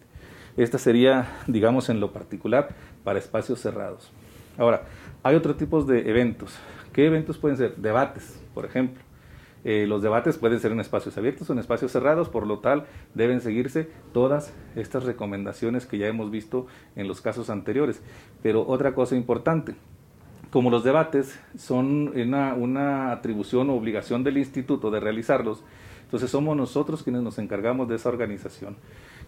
Esta 0.57 0.79
sería, 0.79 1.39
digamos, 1.47 1.89
en 1.89 2.01
lo 2.01 2.13
particular 2.13 2.69
para 3.03 3.19
espacios 3.19 3.61
cerrados. 3.61 4.13
Ahora, 4.57 4.83
hay 5.23 5.35
otros 5.35 5.57
tipos 5.57 5.87
de 5.87 6.09
eventos. 6.09 6.57
¿Qué 6.93 7.07
eventos 7.07 7.39
pueden 7.39 7.57
ser? 7.57 7.77
Debates, 7.77 8.41
por 8.55 8.65
ejemplo. 8.65 9.04
Eh, 9.65 9.87
los 9.89 10.03
debates 10.03 10.37
pueden 10.37 10.61
ser 10.61 10.73
en 10.73 10.81
espacios 10.81 11.17
abiertos 11.17 11.49
o 11.49 11.53
en 11.55 11.59
espacios 11.59 11.91
cerrados, 11.91 12.29
por 12.29 12.47
lo 12.47 12.59
tal 12.59 12.85
deben 13.15 13.41
seguirse 13.41 13.89
todas 14.13 14.53
estas 14.77 15.05
recomendaciones 15.05 15.87
que 15.87 15.99
ya 15.99 16.07
hemos 16.07 16.31
visto 16.31 16.67
en 16.97 17.09
los 17.09 17.21
casos 17.21 17.49
anteriores. 17.49 18.03
Pero 18.43 18.67
otra 18.67 18.95
cosa 18.95 19.17
importante, 19.17 19.75
como 20.51 20.71
los 20.71 20.85
debates 20.85 21.41
son 21.57 22.17
una, 22.17 22.55
una 22.55 23.13
atribución 23.13 23.71
o 23.71 23.75
obligación 23.75 24.23
del 24.23 24.39
instituto 24.39 24.91
de 24.91 25.01
realizarlos, 25.01 25.65
entonces 26.05 26.31
somos 26.31 26.57
nosotros 26.57 27.03
quienes 27.03 27.23
nos 27.23 27.39
encargamos 27.39 27.89
de 27.89 27.97
esa 27.97 28.11
organización. 28.11 28.77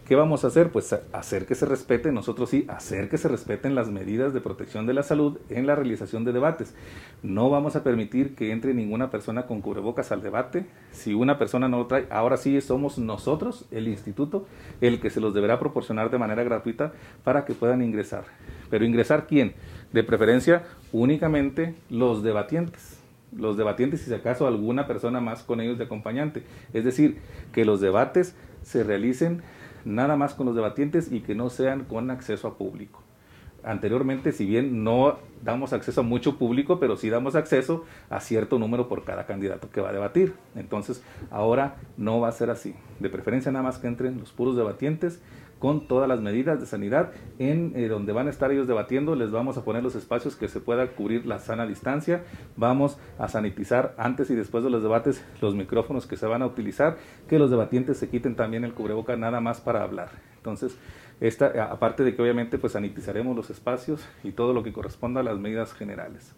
¿Qué 0.07 0.15
vamos 0.15 0.45
a 0.45 0.47
hacer? 0.47 0.71
Pues 0.71 0.93
hacer 1.13 1.47
que 1.47 1.57
se 1.57 1.67
respeten, 1.67 2.15
nosotros 2.15 2.51
sí, 2.51 2.65
hacer 2.69 3.09
que 3.09 3.19
se 3.19 3.27
respeten 3.27 3.75
las 3.75 3.89
medidas 3.89 4.33
de 4.33 4.41
protección 4.41 4.87
de 4.87 4.95
la 4.95 5.03
salud 5.03 5.39
en 5.51 5.67
la 5.67 5.75
realización 5.75 6.25
de 6.25 6.33
debates. 6.33 6.77
No 7.25 7.51
vamos 7.51 7.75
a 7.75 7.83
permitir 7.83 8.37
que 8.37 8.53
entre 8.53 8.73
ninguna 8.73 9.11
persona 9.11 9.47
con 9.47 9.61
cubrebocas 9.61 10.13
al 10.13 10.23
debate. 10.23 10.65
Si 10.93 11.13
una 11.13 11.39
persona 11.39 11.69
no 11.69 11.79
lo 11.79 11.87
trae, 11.89 12.07
ahora 12.09 12.37
sí 12.37 12.61
somos 12.61 12.99
nosotros, 12.99 13.65
el 13.73 13.89
instituto, 13.89 14.47
el 14.81 15.01
que 15.01 15.11
se 15.11 15.21
los 15.21 15.35
deberá 15.35 15.59
proporcionar 15.59 16.09
de 16.09 16.19
manera 16.19 16.45
gratuita 16.45 16.93
para 17.25 17.45
que 17.45 17.55
puedan 17.55 17.83
ingresar. 17.83 18.27
Pero 18.71 18.85
ingresar 18.85 19.27
quién? 19.27 19.55
De 19.93 20.05
preferencia 20.05 20.63
únicamente 20.93 21.75
los 21.91 22.23
debatientes 22.23 23.01
los 23.37 23.57
debatientes 23.59 24.01
y 24.03 24.05
si 24.05 24.15
acaso 24.15 24.47
alguna 24.47 24.87
persona 24.87 25.21
más 25.21 25.43
con 25.43 25.61
ellos 25.61 25.77
de 25.77 25.85
acompañante. 25.85 26.45
Es 26.73 26.85
decir, 26.85 27.19
que 27.53 27.67
los 27.67 27.83
debates 27.83 28.35
se 28.63 28.83
realicen 28.83 29.43
nada 29.87 30.16
más 30.16 30.35
con 30.35 30.45
los 30.47 30.55
debatientes 30.55 31.11
y 31.11 31.21
que 31.21 31.35
no 31.35 31.49
sean 31.49 31.85
con 31.85 32.11
acceso 32.11 32.49
a 32.49 32.59
público. 32.59 33.02
Anteriormente, 33.62 34.31
si 34.31 34.47
bien 34.47 34.85
no 34.85 35.19
damos 35.43 35.73
acceso 35.73 36.00
a 36.00 36.05
mucho 36.05 36.38
público, 36.38 36.78
pero 36.78 36.97
sí 36.97 37.11
damos 37.11 37.35
acceso 37.35 37.85
a 38.11 38.21
cierto 38.21 38.61
número 38.61 38.88
por 38.88 39.05
cada 39.05 39.26
candidato 39.26 39.71
que 39.71 39.81
va 39.81 39.88
a 39.88 39.93
debatir. 39.93 40.35
Entonces, 40.55 41.02
ahora 41.31 41.76
no 41.97 42.21
va 42.21 42.28
a 42.28 42.33
ser 42.33 42.50
así. 42.50 42.76
De 43.00 43.09
preferencia 43.09 43.50
nada 43.50 43.64
más 43.64 43.78
que 43.78 43.88
entren 43.88 44.19
los 44.21 44.33
puros 44.33 44.57
debatientes 44.57 45.21
con 45.59 45.89
todas 45.89 46.09
las 46.09 46.21
medidas 46.21 46.61
de 46.61 46.67
sanidad. 46.67 47.13
En 47.39 47.73
eh, 47.77 47.89
donde 47.89 48.13
van 48.13 48.27
a 48.27 48.31
estar 48.31 48.53
ellos 48.53 48.67
debatiendo, 48.67 49.15
les 49.15 49.31
vamos 49.31 49.57
a 49.57 49.65
poner 49.65 49.83
los 49.83 49.95
espacios 49.95 50.37
que 50.37 50.49
se 50.49 50.61
pueda 50.61 50.87
cubrir 50.89 51.27
la 51.27 51.39
sana 51.39 51.67
distancia. 51.67 52.25
Vamos 52.57 52.99
a 53.19 53.29
sanitizar 53.29 53.95
antes 53.99 54.31
y 54.31 54.35
después 54.35 54.65
de 54.65 54.71
los 54.71 54.83
debates 54.83 55.25
los 55.41 55.55
micrófonos 55.55 56.07
que 56.07 56.17
se 56.17 56.27
van 56.27 56.43
a 56.43 56.47
utilizar, 56.47 56.97
que 57.29 57.39
los 57.39 57.51
debatientes 57.51 57.99
se 57.99 58.09
quiten 58.09 58.37
también 58.37 58.65
el 58.65 58.75
cubreboca 58.75 59.17
nada 59.17 59.41
más 59.41 59.61
para 59.61 59.83
hablar. 59.83 60.11
Entonces, 60.37 60.79
esta, 61.21 61.71
aparte 61.73 62.05
de 62.05 62.15
que 62.15 62.23
obviamente 62.23 62.59
pues 62.59 62.75
sanitizaremos 62.75 63.35
los 63.35 63.51
espacios 63.51 64.07
y 64.23 64.33
todo 64.33 64.53
lo 64.53 64.63
que 64.63 64.73
corresponda 64.73 65.21
a 65.21 65.25
las 65.25 65.39
medidas 65.39 65.73
generales. 65.73 66.35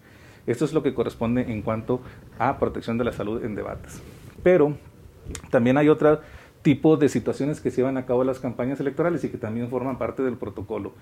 Esto 0.46 0.64
es 0.64 0.72
lo 0.72 0.82
que 0.82 0.94
corresponde 0.94 1.42
en 1.52 1.62
cuanto 1.62 2.00
a 2.38 2.58
protección 2.58 2.96
de 2.96 3.04
la 3.04 3.12
salud 3.12 3.44
en 3.44 3.54
debates. 3.54 4.00
Pero 4.42 4.76
también 5.50 5.76
hay 5.76 5.88
otra 5.88 6.20
tipo 6.62 6.96
de 6.96 7.08
situaciones 7.08 7.60
que 7.60 7.70
se 7.70 7.78
llevan 7.78 7.96
a 7.96 8.06
cabo 8.06 8.24
las 8.24 8.40
campañas 8.40 8.80
electorales 8.80 9.24
y 9.24 9.30
que 9.30 9.38
también 9.38 9.68
forman 9.68 9.98
parte 9.98 10.22
del 10.22 10.36
protocolo. 10.36 10.92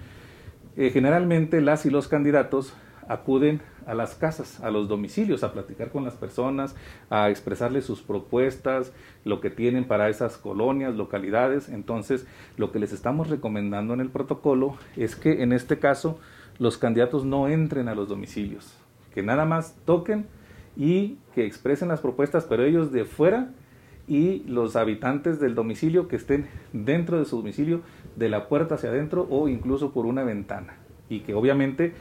Eh, 0.76 0.90
generalmente 0.90 1.60
las 1.60 1.86
y 1.86 1.90
los 1.90 2.08
candidatos 2.08 2.74
acuden 3.08 3.60
a 3.86 3.94
las 3.94 4.14
casas, 4.14 4.60
a 4.60 4.70
los 4.70 4.88
domicilios, 4.88 5.44
a 5.44 5.52
platicar 5.52 5.90
con 5.90 6.04
las 6.04 6.14
personas, 6.14 6.74
a 7.08 7.30
expresarles 7.30 7.84
sus 7.84 8.02
propuestas, 8.02 8.92
lo 9.24 9.40
que 9.40 9.50
tienen 9.50 9.86
para 9.86 10.08
esas 10.08 10.36
colonias, 10.36 10.94
localidades. 10.94 11.68
Entonces, 11.68 12.26
lo 12.56 12.72
que 12.72 12.80
les 12.80 12.92
estamos 12.92 13.28
recomendando 13.28 13.94
en 13.94 14.00
el 14.00 14.10
protocolo 14.10 14.76
es 14.96 15.14
que 15.16 15.42
en 15.42 15.52
este 15.52 15.78
caso 15.78 16.18
los 16.58 16.78
candidatos 16.78 17.24
no 17.24 17.48
entren 17.48 17.88
a 17.88 17.94
los 17.94 18.08
domicilios, 18.08 18.76
que 19.14 19.22
nada 19.22 19.44
más 19.44 19.76
toquen 19.84 20.26
y 20.76 21.18
que 21.34 21.46
expresen 21.46 21.88
las 21.88 22.00
propuestas, 22.00 22.44
pero 22.44 22.64
ellos 22.64 22.92
de 22.92 23.04
fuera 23.04 23.50
y 24.08 24.44
los 24.46 24.76
habitantes 24.76 25.40
del 25.40 25.54
domicilio 25.54 26.08
que 26.08 26.16
estén 26.16 26.46
dentro 26.72 27.18
de 27.18 27.24
su 27.24 27.36
domicilio, 27.36 27.80
de 28.16 28.28
la 28.28 28.48
puerta 28.48 28.76
hacia 28.76 28.90
adentro 28.90 29.26
o 29.30 29.48
incluso 29.48 29.92
por 29.92 30.06
una 30.06 30.22
ventana. 30.24 30.74
Y 31.08 31.20
que 31.20 31.34
obviamente 31.34 31.92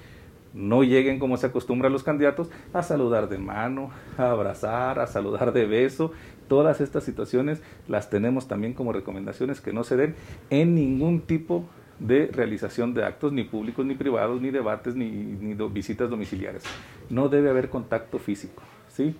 no 0.53 0.83
lleguen 0.83 1.19
como 1.19 1.37
se 1.37 1.47
acostumbra 1.47 1.89
a 1.89 1.91
los 1.91 2.03
candidatos 2.03 2.49
a 2.73 2.81
saludar 2.81 3.27
de 3.27 3.37
mano, 3.37 3.91
a 4.17 4.31
abrazar, 4.31 4.99
a 4.99 5.07
saludar 5.07 5.51
de 5.51 5.65
beso. 5.65 6.11
Todas 6.47 6.79
estas 6.79 7.03
situaciones 7.03 7.61
las 7.87 8.09
tenemos 8.09 8.47
también 8.47 8.73
como 8.73 8.93
recomendaciones 8.93 9.59
que 9.59 9.73
no 9.73 9.83
se 9.83 9.97
den 9.97 10.15
en 10.49 10.73
ningún 10.73 11.21
tipo 11.21 11.65
de 11.99 12.27
realización 12.27 12.93
de 12.93 13.03
actos 13.03 13.33
ni 13.33 13.43
públicos 13.43 13.85
ni 13.85 13.95
privados, 13.95 14.41
ni 14.41 14.49
debates, 14.51 14.95
ni, 14.95 15.55
visitas 15.71 16.09
domiciliares. 16.09 16.63
No 17.09 17.29
debe 17.29 17.49
haber 17.49 17.69
contacto 17.69 18.19
físico, 18.19 18.63
¿sí? 18.89 19.15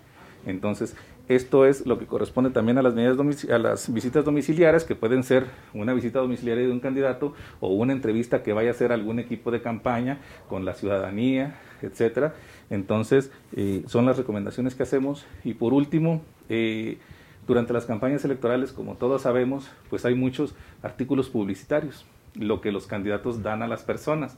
Entonces, 0.46 0.96
esto 1.28 1.66
es 1.66 1.88
lo 1.88 1.98
que 1.98 2.06
corresponde 2.06 2.52
también 2.52 2.78
a 2.78 2.84
las, 2.84 2.94
medidas 2.94 3.18
a 3.50 3.58
las 3.58 3.92
visitas 3.92 4.24
domiciliares, 4.24 4.84
que 4.84 4.96
pueden 4.96 5.24
ser 5.24 5.48
una 5.74 5.94
visita 5.94 6.20
domiciliaria 6.20 6.68
de 6.68 6.72
un 6.72 6.80
candidato 6.80 7.34
o 7.60 7.70
una 7.70 7.94
entrevista 7.94 8.44
que 8.44 8.54
vaya 8.54 8.70
a 8.70 8.72
hacer 8.74 8.92
algún 8.92 9.18
equipo 9.18 9.50
de 9.50 9.62
campaña 9.62 10.20
con 10.48 10.66
la 10.66 10.76
ciudadanía, 10.76 11.56
etcétera. 11.82 12.36
Entonces, 12.70 13.32
eh, 13.56 13.84
son 13.88 14.06
las 14.06 14.18
recomendaciones 14.18 14.76
que 14.76 14.84
hacemos. 14.84 15.26
Y 15.44 15.56
por 15.56 15.74
último, 15.74 16.22
eh, 16.50 17.00
durante 17.48 17.74
las 17.74 17.86
campañas 17.86 18.24
electorales, 18.24 18.72
como 18.72 18.96
todos 18.96 19.24
sabemos, 19.24 19.72
pues 19.90 20.06
hay 20.06 20.14
muchos 20.14 20.56
artículos 20.84 21.30
publicitarios, 21.30 22.06
lo 22.36 22.62
que 22.62 22.72
los 22.72 22.86
candidatos 22.86 23.42
dan 23.42 23.64
a 23.64 23.68
las 23.68 23.82
personas. 23.82 24.38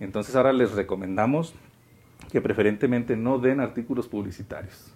Entonces, 0.00 0.34
ahora 0.34 0.52
les 0.52 0.72
recomendamos 0.72 1.54
que 2.32 2.40
preferentemente 2.40 3.16
no 3.16 3.38
den 3.38 3.60
artículos 3.60 4.08
publicitarios 4.08 4.94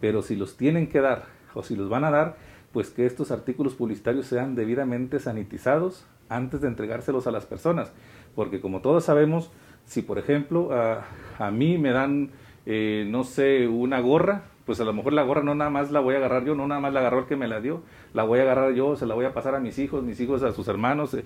pero 0.00 0.22
si 0.22 0.36
los 0.36 0.56
tienen 0.56 0.88
que 0.88 1.00
dar 1.00 1.26
o 1.54 1.62
si 1.62 1.76
los 1.76 1.88
van 1.88 2.04
a 2.04 2.10
dar, 2.10 2.36
pues 2.72 2.90
que 2.90 3.06
estos 3.06 3.30
artículos 3.30 3.74
publicitarios 3.74 4.26
sean 4.26 4.54
debidamente 4.54 5.18
sanitizados 5.18 6.06
antes 6.28 6.60
de 6.60 6.68
entregárselos 6.68 7.26
a 7.26 7.30
las 7.30 7.46
personas. 7.46 7.92
Porque 8.34 8.60
como 8.60 8.80
todos 8.80 9.04
sabemos, 9.04 9.50
si 9.86 10.02
por 10.02 10.18
ejemplo 10.18 10.70
a, 10.72 11.50
mí 11.50 11.78
me 11.78 11.90
dan, 11.90 12.30
eh, 12.66 13.06
no 13.08 13.24
sé, 13.24 13.66
una 13.66 14.00
gorra, 14.00 14.42
pues 14.68 14.80
a 14.80 14.84
lo 14.84 14.92
mejor 14.92 15.14
la 15.14 15.22
gorra 15.22 15.42
no 15.42 15.54
nada 15.54 15.70
más 15.70 15.90
la 15.90 16.00
voy 16.00 16.14
a 16.14 16.18
agarrar 16.18 16.44
yo, 16.44 16.54
no 16.54 16.68
nada 16.68 16.78
más 16.78 16.92
la 16.92 17.00
agarró 17.00 17.20
el 17.20 17.24
que 17.24 17.36
me 17.36 17.48
la 17.48 17.58
dio, 17.58 17.80
la 18.12 18.24
voy 18.24 18.38
a 18.40 18.42
agarrar 18.42 18.74
yo, 18.74 18.96
se 18.96 19.06
la 19.06 19.14
voy 19.14 19.24
a 19.24 19.32
pasar 19.32 19.54
a 19.54 19.60
mis 19.60 19.78
hijos, 19.78 20.04
mis 20.04 20.20
hijos 20.20 20.42
a 20.42 20.52
sus 20.52 20.68
hermanos. 20.68 21.14
Eh, 21.14 21.24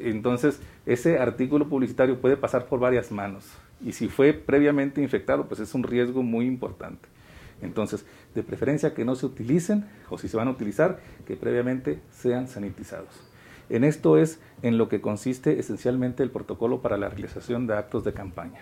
entonces, 0.00 0.60
ese 0.84 1.20
artículo 1.20 1.68
publicitario 1.68 2.20
puede 2.20 2.36
pasar 2.36 2.66
por 2.66 2.80
varias 2.80 3.12
manos. 3.12 3.46
Y 3.80 3.92
si 3.92 4.08
fue 4.08 4.32
previamente 4.32 5.00
infectado, 5.00 5.46
pues 5.46 5.60
es 5.60 5.72
un 5.72 5.84
riesgo 5.84 6.24
muy 6.24 6.46
importante. 6.46 7.08
Entonces, 7.62 8.04
de 8.34 8.42
preferencia 8.42 8.94
que 8.94 9.04
no 9.04 9.14
se 9.14 9.26
utilicen, 9.26 9.84
o 10.10 10.18
si 10.18 10.28
se 10.28 10.36
van 10.36 10.48
a 10.48 10.52
utilizar, 10.52 11.00
que 11.26 11.36
previamente 11.36 12.00
sean 12.10 12.48
sanitizados. 12.48 13.08
En 13.70 13.84
esto 13.84 14.18
es 14.18 14.40
en 14.62 14.78
lo 14.78 14.88
que 14.88 15.00
consiste 15.00 15.58
esencialmente 15.58 16.22
el 16.22 16.30
protocolo 16.30 16.80
para 16.80 16.96
la 16.96 17.08
realización 17.08 17.66
de 17.66 17.74
actos 17.74 18.04
de 18.04 18.12
campaña. 18.12 18.60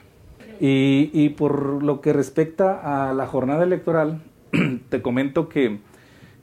Y, 0.61 1.31
por 1.31 1.83
lo 1.83 2.01
que 2.01 2.13
respecta 2.13 3.09
a 3.09 3.15
la 3.15 3.27
jornada 3.27 3.65
electoral, 3.65 4.23
te 4.91 5.03
comento 5.03 5.49
que 5.49 5.81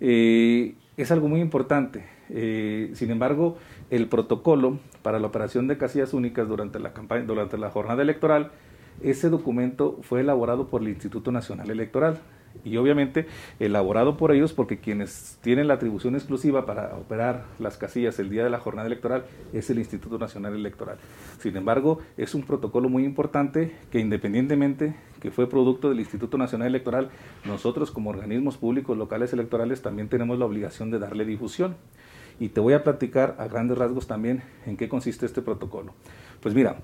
eh, 0.01 0.75
es 0.97 1.11
algo 1.11 1.29
muy 1.29 1.39
importante. 1.39 2.03
Eh, 2.29 2.91
sin 2.95 3.11
embargo, 3.11 3.57
el 3.89 4.07
protocolo 4.07 4.79
para 5.03 5.19
la 5.19 5.27
operación 5.27 5.67
de 5.67 5.77
casillas 5.77 6.13
únicas 6.13 6.49
durante 6.49 6.79
la, 6.79 6.91
campaña, 6.91 7.23
durante 7.23 7.57
la 7.57 7.69
jornada 7.69 8.01
electoral, 8.01 8.51
ese 9.01 9.29
documento 9.29 9.99
fue 10.01 10.19
elaborado 10.19 10.67
por 10.67 10.81
el 10.81 10.89
Instituto 10.89 11.31
Nacional 11.31 11.69
Electoral 11.69 12.19
y 12.63 12.77
obviamente 12.77 13.27
elaborado 13.59 14.17
por 14.17 14.31
ellos 14.31 14.53
porque 14.53 14.79
quienes 14.79 15.37
tienen 15.41 15.67
la 15.67 15.75
atribución 15.75 16.15
exclusiva 16.15 16.65
para 16.65 16.95
operar 16.95 17.45
las 17.59 17.77
casillas 17.77 18.19
el 18.19 18.29
día 18.29 18.43
de 18.43 18.49
la 18.49 18.59
jornada 18.59 18.87
electoral 18.87 19.25
es 19.53 19.69
el 19.69 19.79
Instituto 19.79 20.17
Nacional 20.17 20.55
Electoral. 20.55 20.97
Sin 21.39 21.55
embargo, 21.55 21.99
es 22.17 22.35
un 22.35 22.43
protocolo 22.43 22.89
muy 22.89 23.05
importante 23.05 23.75
que 23.91 23.99
independientemente 23.99 24.95
que 25.19 25.31
fue 25.31 25.49
producto 25.49 25.89
del 25.89 25.99
Instituto 25.99 26.37
Nacional 26.37 26.67
Electoral, 26.67 27.09
nosotros 27.45 27.91
como 27.91 28.09
organismos 28.09 28.57
públicos 28.57 28.97
locales 28.97 29.33
electorales 29.33 29.81
también 29.81 30.09
tenemos 30.09 30.39
la 30.39 30.45
obligación 30.45 30.91
de 30.91 30.99
darle 30.99 31.25
difusión. 31.25 31.75
Y 32.39 32.49
te 32.49 32.61
voy 32.61 32.73
a 32.73 32.85
platicar 32.85 33.35
a 33.37 33.47
grandes 33.47 33.77
rasgos 33.77 34.07
también 34.07 34.43
en 34.65 34.77
qué 34.77 34.87
consiste 34.87 35.25
este 35.25 35.41
protocolo. 35.41 35.93
Pues 36.39 36.55
mira, 36.55 36.77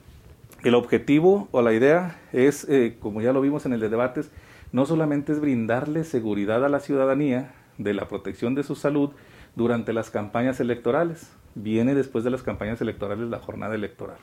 el 0.63 0.75
objetivo 0.75 1.47
o 1.51 1.61
la 1.61 1.73
idea 1.73 2.19
es, 2.33 2.67
eh, 2.67 2.97
como 2.99 3.21
ya 3.21 3.31
lo 3.31 3.39
vimos 3.39 3.65
en 3.65 3.71
el 3.71 3.79
de 3.79 3.87
debates, 3.87 4.31
no 4.75 4.85
solamente 4.85 5.31
es 5.31 5.39
brindarle 5.39 6.03
seguridad 6.03 6.65
a 6.65 6.67
la 6.67 6.81
ciudadanía 6.81 7.53
de 7.77 7.93
la 7.93 8.09
protección 8.09 8.55
de 8.55 8.63
su 8.63 8.75
salud 8.75 9.11
durante 9.55 9.93
las 9.93 10.09
campañas 10.09 10.59
electorales. 10.59 11.31
Viene 11.55 11.95
después 11.95 12.25
de 12.25 12.29
las 12.29 12.43
campañas 12.43 12.81
electorales 12.81 13.29
la 13.29 13.39
jornada 13.39 13.73
electoral. 13.73 14.17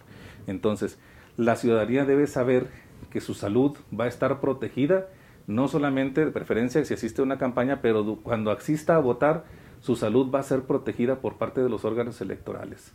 Entonces, 0.47 0.99
la 1.39 1.57
ciudadanía 1.57 2.05
debe 2.05 2.27
saber 2.27 2.67
que 3.09 3.23
su 3.23 3.33
salud 3.33 3.79
va 3.99 4.05
a 4.05 4.09
estar 4.09 4.43
protegida, 4.43 5.07
no 5.47 5.69
solamente 5.69 6.23
de 6.23 6.31
preferencia 6.31 6.85
si 6.85 6.93
asiste 6.93 7.23
a 7.23 7.25
una 7.25 7.39
campaña, 7.39 7.81
pero 7.81 8.19
cuando 8.23 8.51
asista 8.51 8.97
a 8.97 9.01
votar, 9.01 9.45
su 9.81 9.97
salud 9.97 10.31
va 10.31 10.41
a 10.41 10.43
ser 10.43 10.65
protegida 10.65 11.21
por 11.23 11.39
parte 11.39 11.63
de 11.63 11.71
los 11.71 11.87
órganos 11.87 12.21
electorales. 12.21 12.93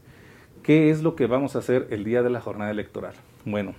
¿Qué 0.61 0.91
es 0.91 1.01
lo 1.01 1.15
que 1.15 1.25
vamos 1.25 1.55
a 1.55 1.59
hacer 1.59 1.87
el 1.89 2.03
día 2.03 2.21
de 2.21 2.29
la 2.29 2.39
jornada 2.39 2.69
electoral? 2.69 3.15
Bueno, 3.45 3.73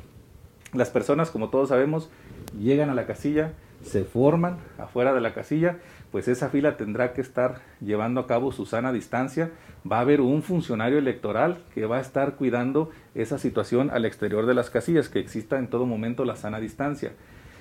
las 0.72 0.90
personas, 0.90 1.30
como 1.30 1.48
todos 1.48 1.70
sabemos, 1.70 2.10
llegan 2.58 2.90
a 2.90 2.94
la 2.94 3.06
casilla, 3.06 3.52
se 3.82 4.04
forman 4.04 4.58
afuera 4.78 5.14
de 5.14 5.20
la 5.20 5.34
casilla, 5.34 5.78
pues 6.10 6.28
esa 6.28 6.48
fila 6.48 6.76
tendrá 6.76 7.12
que 7.12 7.20
estar 7.20 7.60
llevando 7.80 8.20
a 8.20 8.26
cabo 8.26 8.52
su 8.52 8.66
sana 8.66 8.92
distancia. 8.92 9.50
Va 9.90 9.98
a 9.98 10.00
haber 10.00 10.20
un 10.20 10.42
funcionario 10.42 10.98
electoral 10.98 11.58
que 11.75 11.87
va 11.87 11.98
a 11.98 12.00
estar 12.00 12.34
cuidando 12.34 12.90
esa 13.14 13.38
situación 13.38 13.90
al 13.90 14.04
exterior 14.04 14.46
de 14.46 14.54
las 14.54 14.70
casillas, 14.70 15.08
que 15.08 15.20
exista 15.20 15.58
en 15.58 15.68
todo 15.68 15.87
momento 15.87 16.25
la 16.25 16.37
sana 16.37 16.60
distancia. 16.60 17.12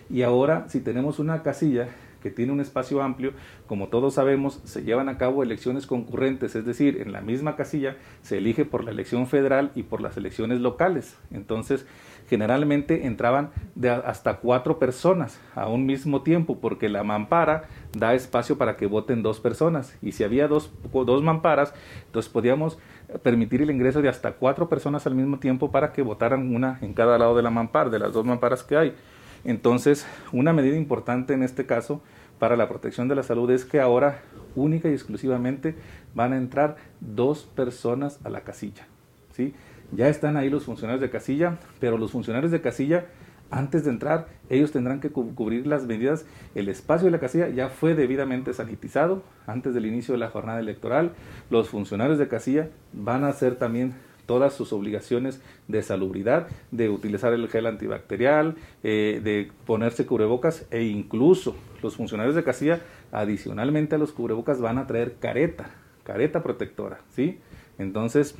Y 0.10 0.24
ahora, 0.24 0.66
si 0.70 0.80
tenemos 0.80 1.20
una 1.20 1.44
casilla 1.44 1.90
que 2.24 2.32
tiene 2.32 2.52
un 2.52 2.62
espacio 2.62 3.02
amplio, 3.02 3.34
como 3.68 3.90
todos 3.90 4.16
sabemos, 4.16 4.62
se 4.64 4.84
llevan 4.84 5.10
a 5.10 5.18
cabo 5.18 5.44
elecciones 5.44 5.86
concurrentes, 5.86 6.56
es 6.56 6.66
decir, 6.66 7.02
en 7.02 7.12
la 7.12 7.22
misma 7.22 7.56
casilla 7.56 7.98
se 8.22 8.38
elige 8.38 8.66
por 8.66 8.84
la 8.84 8.92
elección 8.92 9.28
federal 9.28 9.72
y 9.76 9.84
por 9.84 10.02
las 10.02 10.18
elecciones 10.18 10.62
locales. 10.62 11.16
Entonces, 11.32 11.86
generalmente 12.28 13.06
entraban 13.06 13.52
de 13.76 13.90
hasta 13.90 14.38
cuatro 14.38 14.80
personas 14.80 15.40
a 15.56 15.68
un 15.68 15.86
mismo 15.86 16.22
tiempo, 16.22 16.60
porque 16.60 16.90
la 16.90 17.04
mampara 17.04 17.64
da 17.98 18.14
espacio 18.14 18.58
para 18.58 18.78
que 18.78 18.86
voten 18.86 19.24
dos 19.24 19.40
personas. 19.40 19.96
Y 20.02 20.12
si 20.12 20.24
había 20.24 20.48
dos, 20.48 20.72
dos 20.92 21.24
mamparas, 21.24 21.74
entonces 22.06 22.32
podíamos 22.32 22.78
permitir 23.24 23.62
el 23.62 23.72
ingreso 23.72 24.02
de 24.02 24.10
hasta 24.10 24.34
cuatro 24.34 24.68
personas 24.68 25.08
al 25.08 25.16
mismo 25.16 25.40
tiempo 25.40 25.72
para 25.72 25.94
que 25.94 26.02
votaran 26.02 26.54
una 26.54 26.80
en 26.82 26.94
cada 26.94 27.18
lado 27.18 27.36
de 27.36 27.42
la 27.42 27.50
mampara, 27.50 27.90
de 27.90 28.00
las 28.00 28.14
dos 28.14 28.26
mamparas 28.26 28.64
que 28.64 28.78
hay. 28.78 28.96
Entonces, 29.44 30.06
una 30.34 30.52
medida 30.52 30.76
importante 30.76 31.34
en 31.34 31.44
este 31.44 31.66
caso 31.66 32.02
para 32.40 32.58
la 32.58 32.68
protección 32.68 33.08
de 33.08 33.16
la 33.16 33.24
salud 33.24 33.50
es 33.50 33.66
que 33.66 33.80
ahora 33.80 34.22
única 34.56 34.90
y 34.90 34.94
exclusivamente 34.94 35.76
van 36.14 36.34
a 36.34 36.38
entrar 36.38 36.76
dos 37.00 37.44
personas 37.44 38.20
a 38.24 38.30
la 38.30 38.42
casilla. 38.42 38.88
¿sí? 39.32 39.54
Ya 39.92 40.10
están 40.10 40.38
ahí 40.38 40.50
los 40.50 40.66
funcionarios 40.66 41.02
de 41.02 41.10
casilla, 41.10 41.58
pero 41.80 41.98
los 41.98 42.12
funcionarios 42.12 42.52
de 42.52 42.62
casilla, 42.62 43.06
antes 43.50 43.86
de 43.86 43.92
entrar, 43.92 44.28
ellos 44.50 44.72
tendrán 44.72 45.00
que 45.00 45.10
cubrir 45.10 45.66
las 45.66 45.86
medidas. 45.86 46.26
El 46.56 46.68
espacio 46.68 47.06
de 47.06 47.12
la 47.12 47.20
casilla 47.20 47.48
ya 47.50 47.70
fue 47.70 47.96
debidamente 47.96 48.54
sanitizado 48.54 49.24
antes 49.46 49.74
del 49.74 49.86
inicio 49.86 50.14
de 50.14 50.20
la 50.20 50.30
jornada 50.30 50.60
electoral. 50.60 51.14
Los 51.50 51.70
funcionarios 51.70 52.18
de 52.18 52.28
casilla 52.28 52.70
van 52.92 53.24
a 53.24 53.30
hacer 53.30 53.56
también 53.56 53.94
todas 54.26 54.54
sus 54.54 54.74
obligaciones 54.74 55.42
de 55.68 55.82
salubridad, 55.82 56.48
de 56.72 56.90
utilizar 56.90 57.34
el 57.34 57.48
gel 57.48 57.66
antibacterial, 57.66 58.56
eh, 58.84 59.22
de 59.24 59.50
ponerse 59.66 60.06
cubrebocas 60.06 60.68
e 60.70 60.84
incluso 60.84 61.56
los 61.82 61.96
funcionarios 61.96 62.36
de 62.36 62.44
casilla, 62.44 62.82
adicionalmente 63.12 63.96
a 63.96 63.98
los 63.98 64.12
cubrebocas, 64.12 64.60
van 64.60 64.78
a 64.78 64.86
traer 64.86 65.16
careta, 65.16 65.70
careta 66.04 66.44
protectora, 66.44 67.00
¿sí? 67.10 67.40
Entonces, 67.80 68.36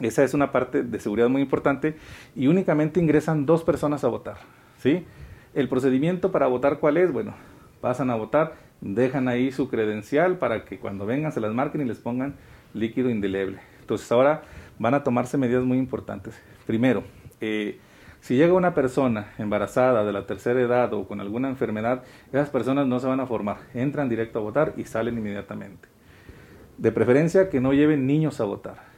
esa 0.00 0.24
es 0.24 0.34
una 0.34 0.52
parte 0.52 0.82
de 0.82 1.00
seguridad 1.00 1.28
muy 1.28 1.42
importante 1.42 1.96
y 2.34 2.46
únicamente 2.46 3.00
ingresan 3.00 3.46
dos 3.46 3.64
personas 3.64 4.04
a 4.04 4.08
votar, 4.08 4.38
¿sí? 4.78 5.04
El 5.54 5.68
procedimiento 5.68 6.32
para 6.32 6.46
votar, 6.46 6.78
¿cuál 6.78 6.96
es? 6.96 7.12
Bueno, 7.12 7.34
pasan 7.80 8.10
a 8.10 8.14
votar, 8.14 8.54
dejan 8.80 9.28
ahí 9.28 9.52
su 9.52 9.68
credencial 9.68 10.38
para 10.38 10.64
que 10.64 10.78
cuando 10.78 11.06
vengan 11.06 11.32
se 11.32 11.40
las 11.40 11.52
marquen 11.52 11.82
y 11.82 11.84
les 11.84 11.98
pongan 11.98 12.36
líquido 12.72 13.10
indeleble. 13.10 13.58
Entonces 13.80 14.10
ahora 14.12 14.42
van 14.78 14.94
a 14.94 15.02
tomarse 15.02 15.36
medidas 15.36 15.64
muy 15.64 15.78
importantes. 15.78 16.40
Primero, 16.66 17.02
eh, 17.40 17.78
si 18.20 18.36
llega 18.36 18.52
una 18.52 18.74
persona 18.74 19.32
embarazada 19.38 20.04
de 20.04 20.12
la 20.12 20.26
tercera 20.26 20.60
edad 20.60 20.92
o 20.92 21.08
con 21.08 21.20
alguna 21.20 21.48
enfermedad, 21.48 22.04
esas 22.32 22.50
personas 22.50 22.86
no 22.86 23.00
se 23.00 23.06
van 23.06 23.20
a 23.20 23.26
formar, 23.26 23.58
entran 23.74 24.08
directo 24.08 24.38
a 24.38 24.42
votar 24.42 24.74
y 24.76 24.84
salen 24.84 25.18
inmediatamente. 25.18 25.88
De 26.78 26.92
preferencia 26.92 27.50
que 27.50 27.60
no 27.60 27.72
lleven 27.72 28.06
niños 28.06 28.40
a 28.40 28.44
votar. 28.44 28.89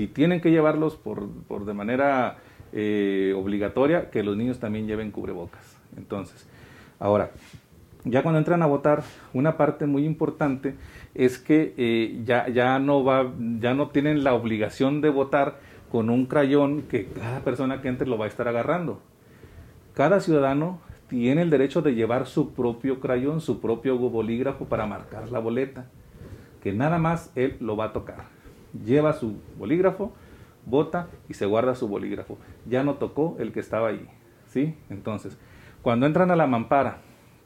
Si 0.00 0.06
tienen 0.06 0.40
que 0.40 0.50
llevarlos 0.50 0.96
por, 0.96 1.28
de 1.66 1.74
manera 1.74 2.38
eh, 2.72 3.34
obligatoria, 3.36 4.08
que 4.08 4.22
los 4.22 4.34
niños 4.34 4.58
también 4.58 4.86
lleven 4.86 5.10
cubrebocas. 5.10 5.76
Entonces, 5.94 6.48
ahora, 6.98 7.32
ya 8.06 8.22
cuando 8.22 8.38
entran 8.38 8.62
a 8.62 8.66
votar, 8.66 9.02
una 9.34 9.58
parte 9.58 9.84
muy 9.84 10.06
importante 10.06 10.74
es 11.14 11.36
que 11.38 11.74
eh, 11.76 12.22
ya, 12.24 12.48
ya, 12.48 12.78
no 12.78 13.04
va, 13.04 13.30
ya 13.58 13.74
no 13.74 13.90
tienen 13.90 14.24
la 14.24 14.32
obligación 14.32 15.02
de 15.02 15.10
votar 15.10 15.58
con 15.92 16.08
un 16.08 16.24
crayón 16.24 16.80
que 16.80 17.04
cada 17.04 17.40
persona 17.40 17.82
que 17.82 17.88
entre 17.88 18.08
lo 18.08 18.16
va 18.16 18.24
a 18.24 18.28
estar 18.28 18.48
agarrando. 18.48 19.02
Cada 19.92 20.20
ciudadano 20.20 20.80
tiene 21.08 21.42
el 21.42 21.50
derecho 21.50 21.82
de 21.82 21.94
llevar 21.94 22.26
su 22.26 22.54
propio 22.54 23.00
crayón, 23.00 23.42
su 23.42 23.60
propio 23.60 23.98
bolígrafo 23.98 24.64
para 24.64 24.86
marcar 24.86 25.30
la 25.30 25.40
boleta, 25.40 25.90
que 26.62 26.72
nada 26.72 26.96
más 26.96 27.32
él 27.34 27.58
lo 27.60 27.76
va 27.76 27.84
a 27.84 27.92
tocar. 27.92 28.39
Lleva 28.84 29.12
su 29.12 29.36
bolígrafo, 29.58 30.12
vota 30.66 31.08
y 31.28 31.34
se 31.34 31.46
guarda 31.46 31.74
su 31.74 31.88
bolígrafo. 31.88 32.38
Ya 32.66 32.84
no 32.84 32.94
tocó 32.94 33.36
el 33.38 33.52
que 33.52 33.60
estaba 33.60 33.88
ahí, 33.88 34.06
¿sí? 34.48 34.74
Entonces, 34.88 35.36
cuando 35.82 36.06
entran 36.06 36.30
a 36.30 36.36
la 36.36 36.46
mampara, 36.46 36.98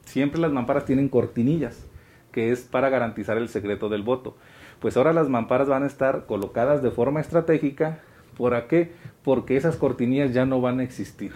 siempre 0.05 0.39
las 0.39 0.51
mamparas 0.51 0.85
tienen 0.85 1.09
cortinillas 1.09 1.87
que 2.35 2.51
es 2.51 2.63
para 2.63 2.89
garantizar 2.89 3.37
el 3.37 3.47
secreto 3.47 3.87
del 3.87 4.03
voto. 4.03 4.35
Pues 4.81 4.97
ahora 4.97 5.13
las 5.13 5.29
mamparas 5.29 5.69
van 5.69 5.83
a 5.83 5.87
estar 5.87 6.25
colocadas 6.25 6.83
de 6.83 6.91
forma 6.91 7.21
estratégica. 7.21 7.99
¿Por 8.35 8.67
qué? 8.67 8.91
Porque 9.23 9.55
esas 9.55 9.77
cortinillas 9.77 10.33
ya 10.33 10.45
no 10.45 10.59
van 10.59 10.81
a 10.81 10.83
existir. 10.83 11.31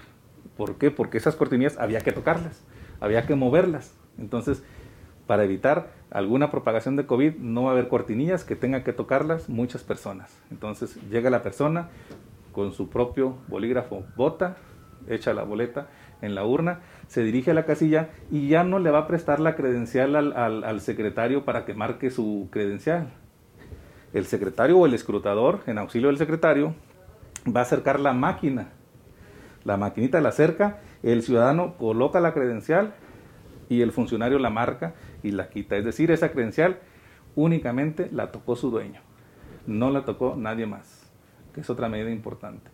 ¿Por 0.58 0.76
qué? 0.76 0.92
Porque 0.92 1.18
esas 1.18 1.38
cortinillas 1.38 1.78
había 1.78 2.02
que 2.02 2.12
tocarlas, 2.12 2.66
había 3.00 3.26
que 3.26 3.36
moverlas. 3.36 3.96
Entonces, 4.18 4.62
para 5.30 5.44
evitar 5.44 5.92
alguna 6.10 6.50
propagación 6.50 6.96
de 6.96 7.06
COVID, 7.06 7.36
no 7.36 7.66
va 7.66 7.70
a 7.70 7.74
haber 7.74 7.88
cortinillas 7.88 8.44
que 8.44 8.56
tengan 8.56 8.84
que 8.84 8.94
tocarlas 8.94 9.48
muchas 9.48 9.84
personas. 9.84 10.36
Entonces, 10.50 10.98
llega 11.12 11.30
la 11.30 11.44
persona 11.44 11.90
con 12.52 12.72
su 12.72 12.90
propio 12.90 13.38
bolígrafo, 13.48 14.04
vota, 14.16 14.58
echa 15.08 15.36
la 15.36 15.44
boleta 15.44 15.86
en 16.24 16.34
la 16.34 16.46
urna, 16.46 16.80
se 17.08 17.22
dirige 17.22 17.52
a 17.52 17.54
la 17.54 17.66
casilla 17.66 18.10
y 18.32 18.48
ya 18.48 18.64
no 18.64 18.80
le 18.80 18.90
va 18.90 19.02
a 19.02 19.08
prestar 19.08 19.40
la 19.40 19.56
credencial 19.56 20.16
al, 20.16 20.82
secretario 20.82 21.46
para 21.46 21.64
que 21.64 21.76
marque 21.76 22.10
su 22.10 22.48
credencial. 22.50 23.12
El 24.14 24.26
secretario 24.26 24.80
o 24.80 24.88
el 24.88 24.96
escrutador, 24.96 25.60
en 25.68 25.78
auxilio 25.78 26.08
del 26.08 26.18
secretario, 26.18 26.74
va 27.56 27.60
a 27.60 27.64
acercar 27.66 28.00
la 28.00 28.14
máquina. 28.14 28.70
La 29.64 29.78
maquinita 29.78 30.22
la 30.22 30.30
acerca, 30.30 30.80
el 31.04 31.22
ciudadano 31.22 31.78
coloca 31.78 32.20
la 32.20 32.34
credencial 32.34 32.96
y 33.70 33.84
el 33.84 33.92
funcionario 33.92 34.40
la 34.40 34.50
marca 34.50 34.96
y 35.24 35.32
la 35.32 35.50
quita. 35.50 35.78
Es 35.78 35.86
decir, 35.86 36.12
esa 36.12 36.32
credencial 36.32 36.80
únicamente 37.36 38.10
la 38.12 38.32
tocó 38.32 38.56
su 38.56 38.72
dueño, 38.72 39.02
no 39.68 39.92
la 39.92 40.06
tocó 40.06 40.36
nadie 40.38 40.66
más, 40.66 41.10
que 41.54 41.62
es 41.62 41.70
otra 41.70 41.90
medida 41.90 42.12
importante. 42.12 42.70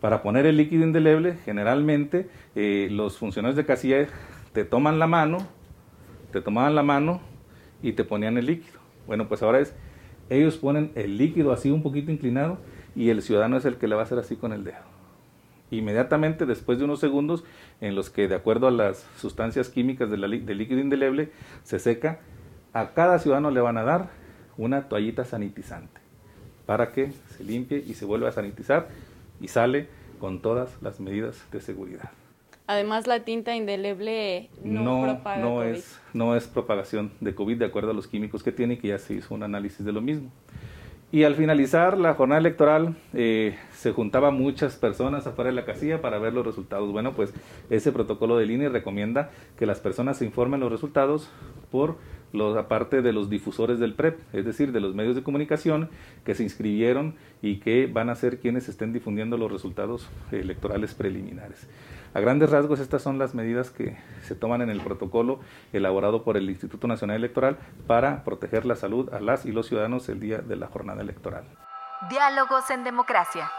Para 0.00 0.22
poner 0.22 0.46
el 0.46 0.56
líquido 0.56 0.84
indeleble, 0.84 1.36
generalmente 1.44 2.28
eh, 2.54 2.88
los 2.90 3.16
funcionarios 3.18 3.56
de 3.56 3.64
casilla 3.64 4.06
te 4.52 4.64
toman 4.64 4.98
la 4.98 5.06
mano, 5.06 5.38
te 6.32 6.40
tomaban 6.40 6.74
la 6.74 6.82
mano 6.82 7.20
y 7.82 7.92
te 7.92 8.04
ponían 8.04 8.36
el 8.36 8.46
líquido. 8.46 8.78
Bueno, 9.06 9.28
pues 9.28 9.42
ahora 9.42 9.60
es, 9.60 9.74
ellos 10.28 10.58
ponen 10.58 10.92
el 10.94 11.16
líquido 11.16 11.52
así 11.52 11.70
un 11.70 11.82
poquito 11.82 12.10
inclinado 12.10 12.58
y 12.94 13.10
el 13.10 13.22
ciudadano 13.22 13.56
es 13.56 13.64
el 13.64 13.76
que 13.76 13.88
le 13.88 13.94
va 13.94 14.02
a 14.02 14.04
hacer 14.04 14.18
así 14.18 14.36
con 14.36 14.52
el 14.52 14.64
dedo. 14.64 14.95
Inmediatamente 15.70 16.46
después 16.46 16.78
de 16.78 16.84
unos 16.84 17.00
segundos 17.00 17.44
en 17.80 17.94
los 17.94 18.10
que 18.10 18.28
de 18.28 18.34
acuerdo 18.36 18.68
a 18.68 18.70
las 18.70 19.06
sustancias 19.16 19.68
químicas 19.68 20.10
del 20.10 20.30
líquido 20.30 20.80
indeleble 20.80 21.30
se 21.64 21.78
seca, 21.78 22.20
a 22.72 22.92
cada 22.92 23.18
ciudadano 23.18 23.50
le 23.50 23.60
van 23.60 23.78
a 23.78 23.84
dar 23.84 24.10
una 24.56 24.88
toallita 24.88 25.24
sanitizante 25.24 26.00
para 26.66 26.92
que 26.92 27.12
se 27.36 27.44
limpie 27.44 27.82
y 27.86 27.94
se 27.94 28.04
vuelva 28.04 28.28
a 28.28 28.32
sanitizar 28.32 28.88
y 29.40 29.48
sale 29.48 29.88
con 30.18 30.40
todas 30.40 30.70
las 30.82 31.00
medidas 31.00 31.44
de 31.52 31.60
seguridad. 31.60 32.10
Además, 32.68 33.06
la 33.06 33.20
tinta 33.20 33.54
indeleble 33.54 34.50
no, 34.64 35.02
propaga 35.02 35.38
no 35.38 35.62
Es, 35.62 36.00
no 36.12 36.34
es 36.34 36.48
propagación 36.48 37.12
de 37.20 37.34
COVID 37.34 37.58
de 37.58 37.64
acuerdo 37.64 37.92
a 37.92 37.94
los 37.94 38.08
químicos 38.08 38.42
que 38.42 38.50
tiene 38.50 38.74
y 38.74 38.76
que 38.78 38.88
ya 38.88 38.98
se 38.98 39.14
hizo 39.14 39.34
un 39.34 39.44
análisis 39.44 39.86
de 39.86 39.92
lo 39.92 40.00
mismo. 40.00 40.32
Y 41.12 41.22
al 41.22 41.36
finalizar 41.36 41.96
la 41.96 42.14
jornada 42.14 42.40
electoral 42.40 42.96
eh, 43.14 43.56
se 43.76 43.92
juntaban 43.92 44.34
muchas 44.34 44.76
personas 44.76 45.26
afuera 45.26 45.50
de 45.50 45.56
la 45.56 45.66
casilla 45.66 46.00
para 46.00 46.18
ver 46.18 46.32
los 46.32 46.46
resultados. 46.46 46.90
Bueno, 46.90 47.12
pues 47.12 47.34
ese 47.68 47.92
protocolo 47.92 48.38
de 48.38 48.46
línea 48.46 48.70
recomienda 48.70 49.30
que 49.58 49.66
las 49.66 49.80
personas 49.80 50.16
se 50.16 50.24
informen 50.24 50.60
los 50.60 50.72
resultados 50.72 51.28
por 51.70 51.96
los, 52.32 52.56
aparte 52.56 53.02
de 53.02 53.12
los 53.12 53.28
difusores 53.28 53.78
del 53.78 53.94
PREP, 53.94 54.18
es 54.32 54.44
decir, 54.44 54.72
de 54.72 54.80
los 54.80 54.94
medios 54.94 55.14
de 55.14 55.22
comunicación 55.22 55.90
que 56.24 56.34
se 56.34 56.42
inscribieron 56.42 57.16
y 57.42 57.60
que 57.60 57.86
van 57.86 58.08
a 58.08 58.14
ser 58.14 58.40
quienes 58.40 58.68
estén 58.68 58.92
difundiendo 58.92 59.36
los 59.36 59.52
resultados 59.52 60.08
electorales 60.32 60.94
preliminares. 60.94 61.68
A 62.14 62.20
grandes 62.20 62.50
rasgos, 62.50 62.80
estas 62.80 63.02
son 63.02 63.18
las 63.18 63.34
medidas 63.34 63.70
que 63.70 63.98
se 64.22 64.34
toman 64.34 64.62
en 64.62 64.70
el 64.70 64.80
protocolo 64.80 65.40
elaborado 65.74 66.24
por 66.24 66.38
el 66.38 66.48
Instituto 66.48 66.88
Nacional 66.88 67.16
Electoral 67.16 67.58
para 67.86 68.24
proteger 68.24 68.64
la 68.64 68.74
salud 68.74 69.12
a 69.12 69.20
las 69.20 69.44
y 69.44 69.52
los 69.52 69.66
ciudadanos 69.66 70.08
el 70.08 70.18
día 70.18 70.38
de 70.38 70.56
la 70.56 70.66
jornada 70.66 71.02
electoral. 71.02 71.44
Diálogos 72.08 72.70
en 72.70 72.84
democracia. 72.84 73.50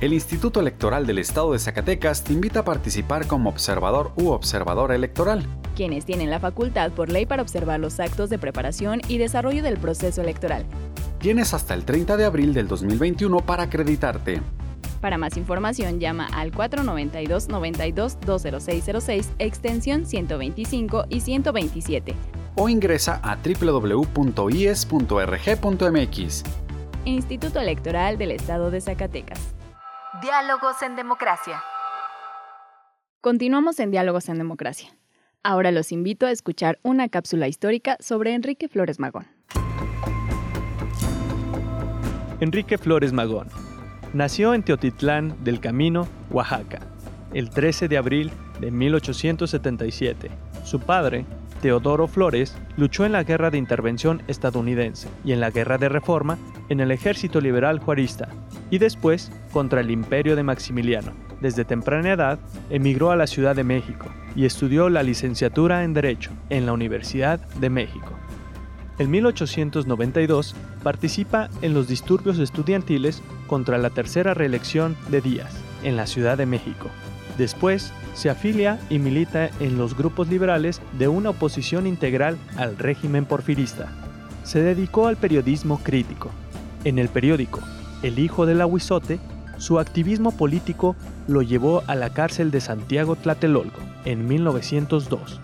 El 0.00 0.12
Instituto 0.12 0.60
Electoral 0.60 1.08
del 1.08 1.18
Estado 1.18 1.52
de 1.52 1.58
Zacatecas 1.58 2.22
te 2.22 2.32
invita 2.32 2.60
a 2.60 2.64
participar 2.64 3.26
como 3.26 3.50
observador 3.50 4.12
u 4.14 4.28
observadora 4.28 4.94
electoral. 4.94 5.44
Quienes 5.74 6.04
tienen 6.04 6.30
la 6.30 6.38
facultad 6.38 6.92
por 6.92 7.10
ley 7.10 7.26
para 7.26 7.42
observar 7.42 7.80
los 7.80 7.98
actos 7.98 8.30
de 8.30 8.38
preparación 8.38 9.00
y 9.08 9.18
desarrollo 9.18 9.60
del 9.60 9.76
proceso 9.76 10.22
electoral. 10.22 10.64
Tienes 11.18 11.52
hasta 11.52 11.74
el 11.74 11.84
30 11.84 12.16
de 12.16 12.26
abril 12.26 12.54
del 12.54 12.68
2021 12.68 13.38
para 13.38 13.64
acreditarte. 13.64 14.40
Para 15.00 15.18
más 15.18 15.36
información 15.36 15.98
llama 15.98 16.28
al 16.32 16.52
492-92-20606, 16.52 19.26
extensión 19.40 20.06
125 20.06 21.06
y 21.08 21.22
127. 21.22 22.14
O 22.54 22.68
ingresa 22.68 23.20
a 23.24 23.36
www.ies.rg.mx. 23.36 24.04
Instituto 27.04 27.58
Electoral 27.58 28.16
del 28.16 28.30
Estado 28.30 28.70
de 28.70 28.80
Zacatecas. 28.80 29.57
Diálogos 30.22 30.82
en 30.82 30.96
democracia. 30.96 31.62
Continuamos 33.20 33.78
en 33.78 33.92
Diálogos 33.92 34.28
en 34.28 34.38
Democracia. 34.38 34.96
Ahora 35.44 35.70
los 35.70 35.92
invito 35.92 36.26
a 36.26 36.32
escuchar 36.32 36.80
una 36.82 37.08
cápsula 37.08 37.46
histórica 37.46 37.96
sobre 38.00 38.34
Enrique 38.34 38.68
Flores 38.68 38.98
Magón. 38.98 39.28
Enrique 42.40 42.78
Flores 42.78 43.12
Magón 43.12 43.48
nació 44.12 44.54
en 44.54 44.64
Teotitlán 44.64 45.36
del 45.44 45.60
Camino, 45.60 46.08
Oaxaca, 46.30 46.80
el 47.32 47.50
13 47.50 47.86
de 47.86 47.98
abril 47.98 48.32
de 48.58 48.72
1877. 48.72 50.30
Su 50.64 50.80
padre, 50.80 51.26
Teodoro 51.60 52.06
Flores 52.06 52.56
luchó 52.76 53.04
en 53.04 53.12
la 53.12 53.24
Guerra 53.24 53.50
de 53.50 53.58
Intervención 53.58 54.22
estadounidense 54.28 55.08
y 55.24 55.32
en 55.32 55.40
la 55.40 55.50
Guerra 55.50 55.78
de 55.78 55.88
Reforma 55.88 56.38
en 56.68 56.80
el 56.80 56.90
Ejército 56.90 57.40
Liberal 57.40 57.78
Juarista 57.78 58.28
y 58.70 58.78
después 58.78 59.32
contra 59.52 59.80
el 59.80 59.90
Imperio 59.90 60.36
de 60.36 60.42
Maximiliano. 60.42 61.12
Desde 61.40 61.64
temprana 61.64 62.12
edad 62.12 62.38
emigró 62.70 63.10
a 63.10 63.16
la 63.16 63.26
Ciudad 63.26 63.54
de 63.56 63.64
México 63.64 64.06
y 64.34 64.44
estudió 64.44 64.88
la 64.88 65.02
licenciatura 65.02 65.84
en 65.84 65.94
Derecho 65.94 66.30
en 66.50 66.66
la 66.66 66.72
Universidad 66.72 67.40
de 67.56 67.70
México. 67.70 68.12
En 68.98 69.10
1892 69.10 70.56
participa 70.82 71.48
en 71.62 71.72
los 71.72 71.86
disturbios 71.86 72.38
estudiantiles 72.38 73.22
contra 73.46 73.78
la 73.78 73.90
tercera 73.90 74.34
reelección 74.34 74.96
de 75.08 75.20
Díaz 75.20 75.56
en 75.84 75.96
la 75.96 76.06
Ciudad 76.06 76.36
de 76.36 76.46
México. 76.46 76.90
Después 77.36 77.92
se 78.18 78.30
afilia 78.30 78.80
y 78.90 78.98
milita 78.98 79.48
en 79.60 79.78
los 79.78 79.96
grupos 79.96 80.26
liberales 80.26 80.82
de 80.98 81.06
una 81.06 81.30
oposición 81.30 81.86
integral 81.86 82.36
al 82.56 82.76
régimen 82.76 83.24
porfirista. 83.24 83.92
Se 84.42 84.60
dedicó 84.60 85.06
al 85.06 85.16
periodismo 85.16 85.78
crítico. 85.84 86.30
En 86.82 86.98
el 86.98 87.10
periódico 87.10 87.60
El 88.02 88.18
Hijo 88.18 88.44
del 88.44 88.60
Aguizote, 88.60 89.20
su 89.58 89.78
activismo 89.78 90.32
político 90.32 90.96
lo 91.28 91.42
llevó 91.42 91.84
a 91.86 91.94
la 91.94 92.10
cárcel 92.10 92.50
de 92.50 92.60
Santiago 92.60 93.14
Tlatelolco 93.14 93.78
en 94.04 94.26
1902. 94.26 95.40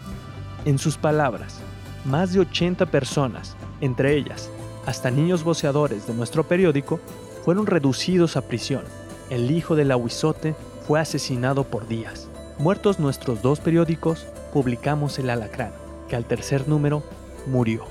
En 0.64 0.78
sus 0.78 0.96
palabras, 0.96 1.60
más 2.04 2.32
de 2.32 2.40
80 2.40 2.86
personas, 2.86 3.56
entre 3.82 4.16
ellas 4.16 4.50
hasta 4.84 5.12
niños 5.12 5.44
voceadores 5.44 6.08
de 6.08 6.14
nuestro 6.14 6.42
periódico, 6.42 6.98
fueron 7.44 7.66
reducidos 7.66 8.36
a 8.36 8.42
prisión. 8.42 8.82
El 9.30 9.52
hijo 9.52 9.76
del 9.76 9.92
Aguizote 9.92 10.56
fue 10.88 10.98
asesinado 10.98 11.62
por 11.62 11.86
Díaz. 11.86 12.28
Muertos 12.58 13.00
nuestros 13.00 13.42
dos 13.42 13.58
periódicos, 13.58 14.28
publicamos 14.52 15.18
El 15.18 15.28
Alacrán, 15.28 15.72
que 16.08 16.14
al 16.14 16.24
tercer 16.24 16.68
número 16.68 17.02
murió. 17.48 17.84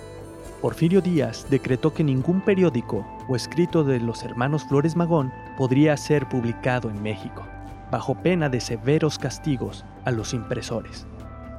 Porfirio 0.62 1.02
Díaz 1.02 1.48
decretó 1.50 1.94
que 1.94 2.02
ningún 2.02 2.40
periódico 2.40 3.06
o 3.28 3.36
escrito 3.36 3.84
de 3.84 4.00
los 4.00 4.24
hermanos 4.24 4.64
Flores 4.64 4.96
Magón 4.96 5.34
podría 5.58 5.98
ser 5.98 6.30
publicado 6.30 6.90
en 6.90 7.04
México, 7.04 7.44
bajo 7.92 8.16
pena 8.16 8.48
de 8.48 8.62
severos 8.62 9.20
castigos 9.20 9.84
a 10.06 10.12
los 10.12 10.34
impresores. 10.34 11.06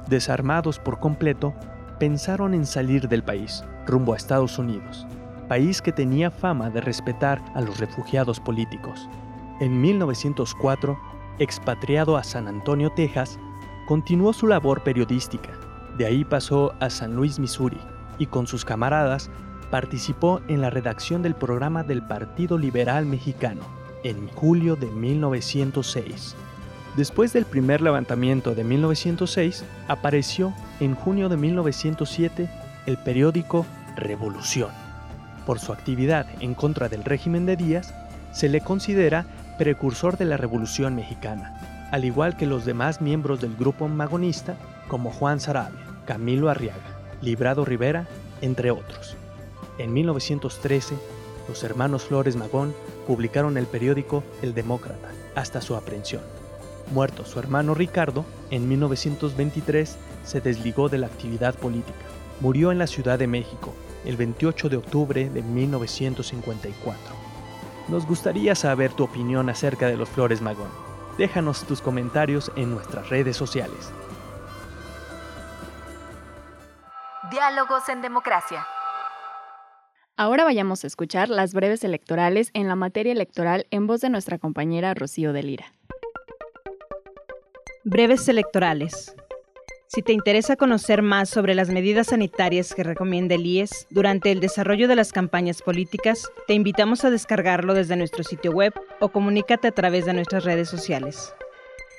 Desarmados 0.09 0.79
por 0.79 0.99
completo, 0.99 1.53
pensaron 1.99 2.55
en 2.55 2.65
salir 2.65 3.07
del 3.07 3.23
país, 3.23 3.63
rumbo 3.85 4.13
a 4.13 4.17
Estados 4.17 4.57
Unidos, 4.57 5.05
país 5.47 5.79
que 5.79 5.91
tenía 5.91 6.31
fama 6.31 6.71
de 6.71 6.81
respetar 6.81 7.39
a 7.53 7.61
los 7.61 7.79
refugiados 7.79 8.39
políticos. 8.39 9.07
En 9.59 9.79
1904, 9.79 10.97
expatriado 11.39 12.17
a 12.17 12.23
San 12.23 12.47
Antonio, 12.47 12.91
Texas, 12.91 13.39
continuó 13.87 14.33
su 14.33 14.47
labor 14.47 14.83
periodística. 14.83 15.51
De 15.97 16.05
ahí 16.05 16.25
pasó 16.25 16.73
a 16.79 16.89
San 16.89 17.15
Luis, 17.15 17.39
Missouri, 17.39 17.79
y 18.17 18.27
con 18.27 18.47
sus 18.47 18.65
camaradas 18.65 19.29
participó 19.69 20.41
en 20.47 20.61
la 20.61 20.69
redacción 20.69 21.21
del 21.21 21.35
programa 21.35 21.83
del 21.83 22.01
Partido 22.01 22.57
Liberal 22.57 23.05
Mexicano 23.05 23.61
en 24.03 24.27
julio 24.29 24.75
de 24.75 24.87
1906. 24.87 26.35
Después 26.95 27.33
del 27.33 27.45
primer 27.45 27.81
levantamiento 27.81 28.55
de 28.55 28.63
1906, 28.63 29.65
apareció 29.87 30.53
en 30.79 30.95
junio 30.95 31.27
de 31.27 31.37
1907 31.37 32.49
el 32.85 32.97
periódico 32.97 33.65
Revolución. 33.97 34.69
Por 35.45 35.59
su 35.59 35.73
actividad 35.73 36.27
en 36.39 36.53
contra 36.53 36.87
del 36.87 37.03
régimen 37.03 37.45
de 37.45 37.57
Díaz, 37.57 37.93
se 38.31 38.47
le 38.49 38.61
considera 38.61 39.25
precursor 39.57 40.17
de 40.17 40.25
la 40.25 40.37
Revolución 40.37 40.95
Mexicana, 40.95 41.89
al 41.91 42.05
igual 42.05 42.35
que 42.35 42.45
los 42.45 42.65
demás 42.65 43.01
miembros 43.01 43.41
del 43.41 43.55
grupo 43.55 43.87
magonista 43.87 44.55
como 44.87 45.11
Juan 45.11 45.39
Sarabia, 45.39 45.79
Camilo 46.05 46.49
Arriaga, 46.49 46.99
Librado 47.21 47.65
Rivera, 47.65 48.07
entre 48.41 48.71
otros. 48.71 49.15
En 49.77 49.93
1913, 49.93 50.95
los 51.47 51.63
hermanos 51.63 52.03
Flores 52.05 52.35
Magón 52.35 52.73
publicaron 53.07 53.57
el 53.57 53.65
periódico 53.65 54.23
El 54.41 54.53
Demócrata 54.53 55.09
hasta 55.35 55.61
su 55.61 55.75
aprehensión. 55.75 56.21
Muerto 56.93 57.25
su 57.25 57.39
hermano 57.39 57.73
Ricardo, 57.73 58.25
en 58.51 58.67
1923 58.67 59.97
se 60.23 60.41
desligó 60.41 60.89
de 60.89 60.99
la 60.99 61.07
actividad 61.07 61.55
política. 61.55 61.97
Murió 62.41 62.71
en 62.71 62.77
la 62.77 62.87
Ciudad 62.87 63.17
de 63.17 63.27
México 63.27 63.73
el 64.05 64.17
28 64.17 64.69
de 64.69 64.77
octubre 64.77 65.29
de 65.29 65.41
1954. 65.41 67.24
Nos 67.87 68.07
gustaría 68.07 68.55
saber 68.55 68.93
tu 68.93 69.03
opinión 69.03 69.47
acerca 69.49 69.87
de 69.87 69.95
los 69.95 70.09
Flores 70.09 70.41
Magón. 70.41 70.69
Déjanos 71.17 71.65
tus 71.65 71.81
comentarios 71.81 72.51
en 72.55 72.71
nuestras 72.71 73.09
redes 73.09 73.37
sociales. 73.37 73.91
Diálogos 77.29 77.87
en 77.89 78.01
democracia. 78.01 78.65
Ahora 80.17 80.45
vayamos 80.45 80.83
a 80.83 80.87
escuchar 80.87 81.29
las 81.29 81.53
breves 81.53 81.83
electorales 81.83 82.49
en 82.53 82.67
la 82.67 82.75
materia 82.75 83.11
electoral 83.11 83.67
en 83.69 83.85
voz 83.85 84.01
de 84.01 84.09
nuestra 84.09 84.39
compañera 84.39 84.93
Rocío 84.93 85.31
de 85.31 85.43
Lira. 85.43 85.73
Breves 87.83 88.27
electorales. 88.29 89.15
Si 89.87 90.01
te 90.01 90.13
interesa 90.13 90.55
conocer 90.55 91.03
más 91.03 91.29
sobre 91.29 91.53
las 91.53 91.69
medidas 91.69 92.07
sanitarias 92.07 92.73
que 92.73 92.83
recomienda 92.83 93.35
el 93.35 93.45
IES 93.45 93.87
durante 93.91 94.31
el 94.31 94.39
desarrollo 94.39 94.87
de 94.87 94.95
las 94.95 95.11
campañas 95.11 95.61
políticas, 95.61 96.27
te 96.47 96.53
invitamos 96.53 97.05
a 97.05 97.11
descargarlo 97.11 97.73
desde 97.75 97.95
nuestro 97.95 98.23
sitio 98.23 98.51
web 98.51 98.73
o 98.99 99.09
comunícate 99.09 99.67
a 99.67 99.71
través 99.71 100.05
de 100.05 100.13
nuestras 100.13 100.43
redes 100.43 100.69
sociales. 100.69 101.33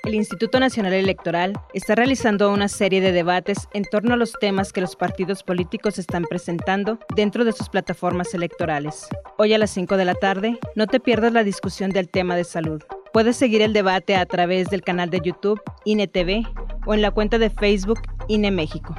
El 0.03 0.15
Instituto 0.15 0.59
Nacional 0.59 0.93
Electoral 0.93 1.53
está 1.73 1.95
realizando 1.95 2.51
una 2.51 2.67
serie 2.67 3.01
de 3.01 3.11
debates 3.11 3.67
en 3.73 3.83
torno 3.83 4.13
a 4.13 4.17
los 4.17 4.33
temas 4.33 4.71
que 4.71 4.81
los 4.81 4.95
partidos 4.95 5.43
políticos 5.43 5.97
están 5.97 6.23
presentando 6.23 6.99
dentro 7.15 7.45
de 7.45 7.51
sus 7.51 7.69
plataformas 7.69 8.33
electorales. 8.33 9.07
Hoy 9.37 9.53
a 9.53 9.57
las 9.57 9.71
5 9.71 9.97
de 9.97 10.05
la 10.05 10.15
tarde, 10.15 10.59
no 10.75 10.87
te 10.87 10.99
pierdas 10.99 11.33
la 11.33 11.43
discusión 11.43 11.89
del 11.91 12.09
tema 12.09 12.35
de 12.35 12.43
salud. 12.43 12.83
Puedes 13.17 13.35
seguir 13.35 13.63
el 13.63 13.73
debate 13.73 14.15
a 14.15 14.27
través 14.27 14.69
del 14.69 14.83
canal 14.83 15.09
de 15.09 15.19
YouTube 15.23 15.59
INETV 15.85 16.45
o 16.85 16.93
en 16.93 17.01
la 17.01 17.09
cuenta 17.09 17.39
de 17.39 17.49
Facebook 17.49 17.99
INE 18.27 18.51
México. 18.51 18.93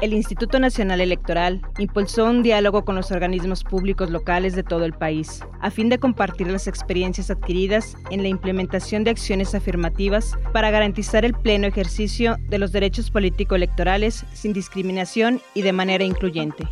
El 0.00 0.12
Instituto 0.12 0.60
Nacional 0.60 1.00
Electoral 1.00 1.60
impulsó 1.78 2.26
un 2.26 2.44
diálogo 2.44 2.84
con 2.84 2.94
los 2.94 3.10
organismos 3.10 3.64
públicos 3.64 4.10
locales 4.10 4.54
de 4.54 4.62
todo 4.62 4.84
el 4.84 4.92
país, 4.92 5.40
a 5.60 5.72
fin 5.72 5.88
de 5.88 5.98
compartir 5.98 6.46
las 6.46 6.68
experiencias 6.68 7.32
adquiridas 7.32 7.96
en 8.12 8.22
la 8.22 8.28
implementación 8.28 9.02
de 9.02 9.10
acciones 9.10 9.56
afirmativas 9.56 10.38
para 10.52 10.70
garantizar 10.70 11.24
el 11.24 11.34
pleno 11.34 11.66
ejercicio 11.66 12.36
de 12.48 12.58
los 12.58 12.70
derechos 12.70 13.10
político-electorales 13.10 14.24
sin 14.34 14.52
discriminación 14.52 15.40
y 15.52 15.62
de 15.62 15.72
manera 15.72 16.04
incluyente. 16.04 16.68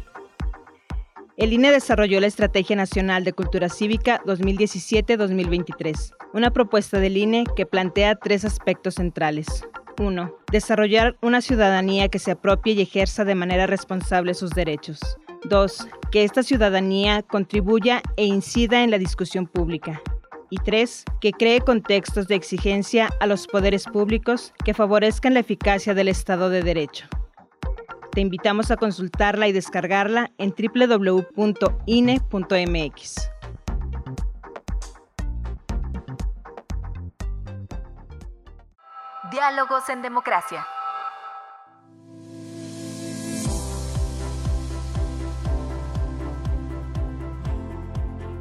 El 1.38 1.54
INE 1.54 1.70
desarrolló 1.72 2.20
la 2.20 2.26
Estrategia 2.26 2.76
Nacional 2.76 3.24
de 3.24 3.32
Cultura 3.32 3.70
Cívica 3.70 4.20
2017-2023, 4.26 6.14
una 6.34 6.50
propuesta 6.50 7.00
del 7.00 7.16
INE 7.16 7.44
que 7.56 7.64
plantea 7.64 8.16
tres 8.16 8.44
aspectos 8.44 8.96
centrales. 8.96 9.64
1. 9.98 10.36
Desarrollar 10.50 11.16
una 11.22 11.40
ciudadanía 11.40 12.08
que 12.08 12.18
se 12.18 12.32
apropie 12.32 12.74
y 12.74 12.82
ejerza 12.82 13.24
de 13.24 13.34
manera 13.34 13.66
responsable 13.66 14.34
sus 14.34 14.50
derechos. 14.50 15.00
2. 15.44 15.88
Que 16.10 16.24
esta 16.24 16.42
ciudadanía 16.42 17.22
contribuya 17.22 18.02
e 18.16 18.26
incida 18.26 18.84
en 18.84 18.90
la 18.90 18.98
discusión 18.98 19.46
pública. 19.46 20.02
Y 20.50 20.58
3. 20.58 21.04
Que 21.22 21.32
cree 21.32 21.60
contextos 21.60 22.28
de 22.28 22.34
exigencia 22.34 23.08
a 23.20 23.26
los 23.26 23.46
poderes 23.46 23.86
públicos 23.86 24.52
que 24.66 24.74
favorezcan 24.74 25.32
la 25.32 25.40
eficacia 25.40 25.94
del 25.94 26.08
Estado 26.08 26.50
de 26.50 26.62
Derecho. 26.62 27.06
Te 28.12 28.20
invitamos 28.20 28.70
a 28.70 28.76
consultarla 28.76 29.48
y 29.48 29.52
descargarla 29.52 30.30
en 30.36 30.50
www.ine.mx. 30.50 31.32
Diálogos 39.30 39.88
en 39.88 40.02
Democracia. 40.02 40.66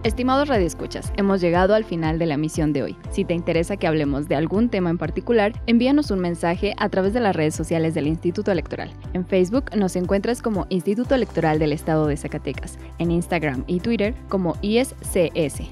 Estimados 0.03 0.47
radioescuchas, 0.47 1.13
hemos 1.15 1.41
llegado 1.41 1.75
al 1.75 1.85
final 1.85 2.17
de 2.17 2.25
la 2.25 2.35
misión 2.35 2.73
de 2.73 2.81
hoy. 2.81 2.97
Si 3.11 3.23
te 3.23 3.35
interesa 3.35 3.77
que 3.77 3.85
hablemos 3.85 4.27
de 4.27 4.33
algún 4.35 4.67
tema 4.67 4.89
en 4.89 4.97
particular, 4.97 5.53
envíanos 5.67 6.09
un 6.09 6.17
mensaje 6.17 6.73
a 6.79 6.89
través 6.89 7.13
de 7.13 7.19
las 7.19 7.35
redes 7.35 7.53
sociales 7.53 7.93
del 7.93 8.07
Instituto 8.07 8.51
Electoral. 8.51 8.91
En 9.13 9.27
Facebook 9.27 9.65
nos 9.75 9.95
encuentras 9.95 10.41
como 10.41 10.65
Instituto 10.69 11.13
Electoral 11.13 11.59
del 11.59 11.71
Estado 11.71 12.07
de 12.07 12.17
Zacatecas, 12.17 12.79
en 12.97 13.11
Instagram 13.11 13.63
y 13.67 13.79
Twitter 13.79 14.15
como 14.27 14.55
ISCS. 14.63 15.69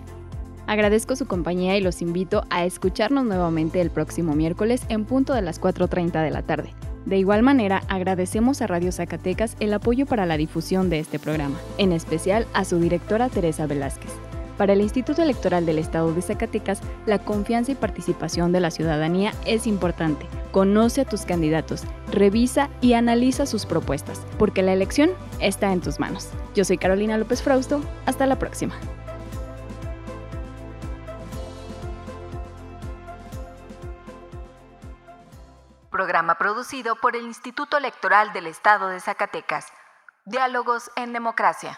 Agradezco 0.67 1.15
su 1.15 1.25
compañía 1.25 1.75
y 1.75 1.81
los 1.81 2.03
invito 2.03 2.43
a 2.51 2.65
escucharnos 2.65 3.25
nuevamente 3.25 3.81
el 3.81 3.89
próximo 3.89 4.35
miércoles 4.35 4.83
en 4.89 5.05
punto 5.05 5.33
de 5.33 5.41
las 5.41 5.59
4.30 5.59 6.23
de 6.23 6.29
la 6.29 6.43
tarde. 6.43 6.75
De 7.09 7.17
igual 7.17 7.41
manera, 7.41 7.81
agradecemos 7.87 8.61
a 8.61 8.67
Radio 8.67 8.91
Zacatecas 8.91 9.57
el 9.59 9.73
apoyo 9.73 10.05
para 10.05 10.27
la 10.27 10.37
difusión 10.37 10.91
de 10.91 10.99
este 10.99 11.17
programa, 11.17 11.57
en 11.79 11.91
especial 11.91 12.45
a 12.53 12.65
su 12.65 12.79
directora 12.79 13.29
Teresa 13.29 13.65
Velázquez. 13.65 14.11
Para 14.59 14.73
el 14.73 14.81
Instituto 14.81 15.23
Electoral 15.23 15.65
del 15.65 15.79
Estado 15.79 16.13
de 16.13 16.21
Zacatecas, 16.21 16.81
la 17.07 17.17
confianza 17.17 17.71
y 17.71 17.75
participación 17.75 18.51
de 18.51 18.59
la 18.59 18.69
ciudadanía 18.69 19.33
es 19.47 19.65
importante. 19.65 20.27
Conoce 20.51 21.01
a 21.01 21.05
tus 21.05 21.21
candidatos, 21.21 21.81
revisa 22.11 22.69
y 22.79 22.93
analiza 22.93 23.47
sus 23.47 23.65
propuestas, 23.65 24.21
porque 24.37 24.61
la 24.61 24.73
elección 24.73 25.09
está 25.39 25.73
en 25.73 25.81
tus 25.81 25.99
manos. 25.99 26.29
Yo 26.53 26.63
soy 26.63 26.77
Carolina 26.77 27.17
López 27.17 27.41
Frausto, 27.41 27.81
hasta 28.05 28.27
la 28.27 28.37
próxima. 28.37 28.75
Programa 35.99 36.35
producido 36.35 36.95
por 36.95 37.17
el 37.17 37.23
Instituto 37.23 37.75
Electoral 37.75 38.31
del 38.31 38.47
Estado 38.47 38.87
de 38.87 39.01
Zacatecas. 39.01 39.67
Diálogos 40.23 40.89
en 40.95 41.11
Democracia. 41.11 41.77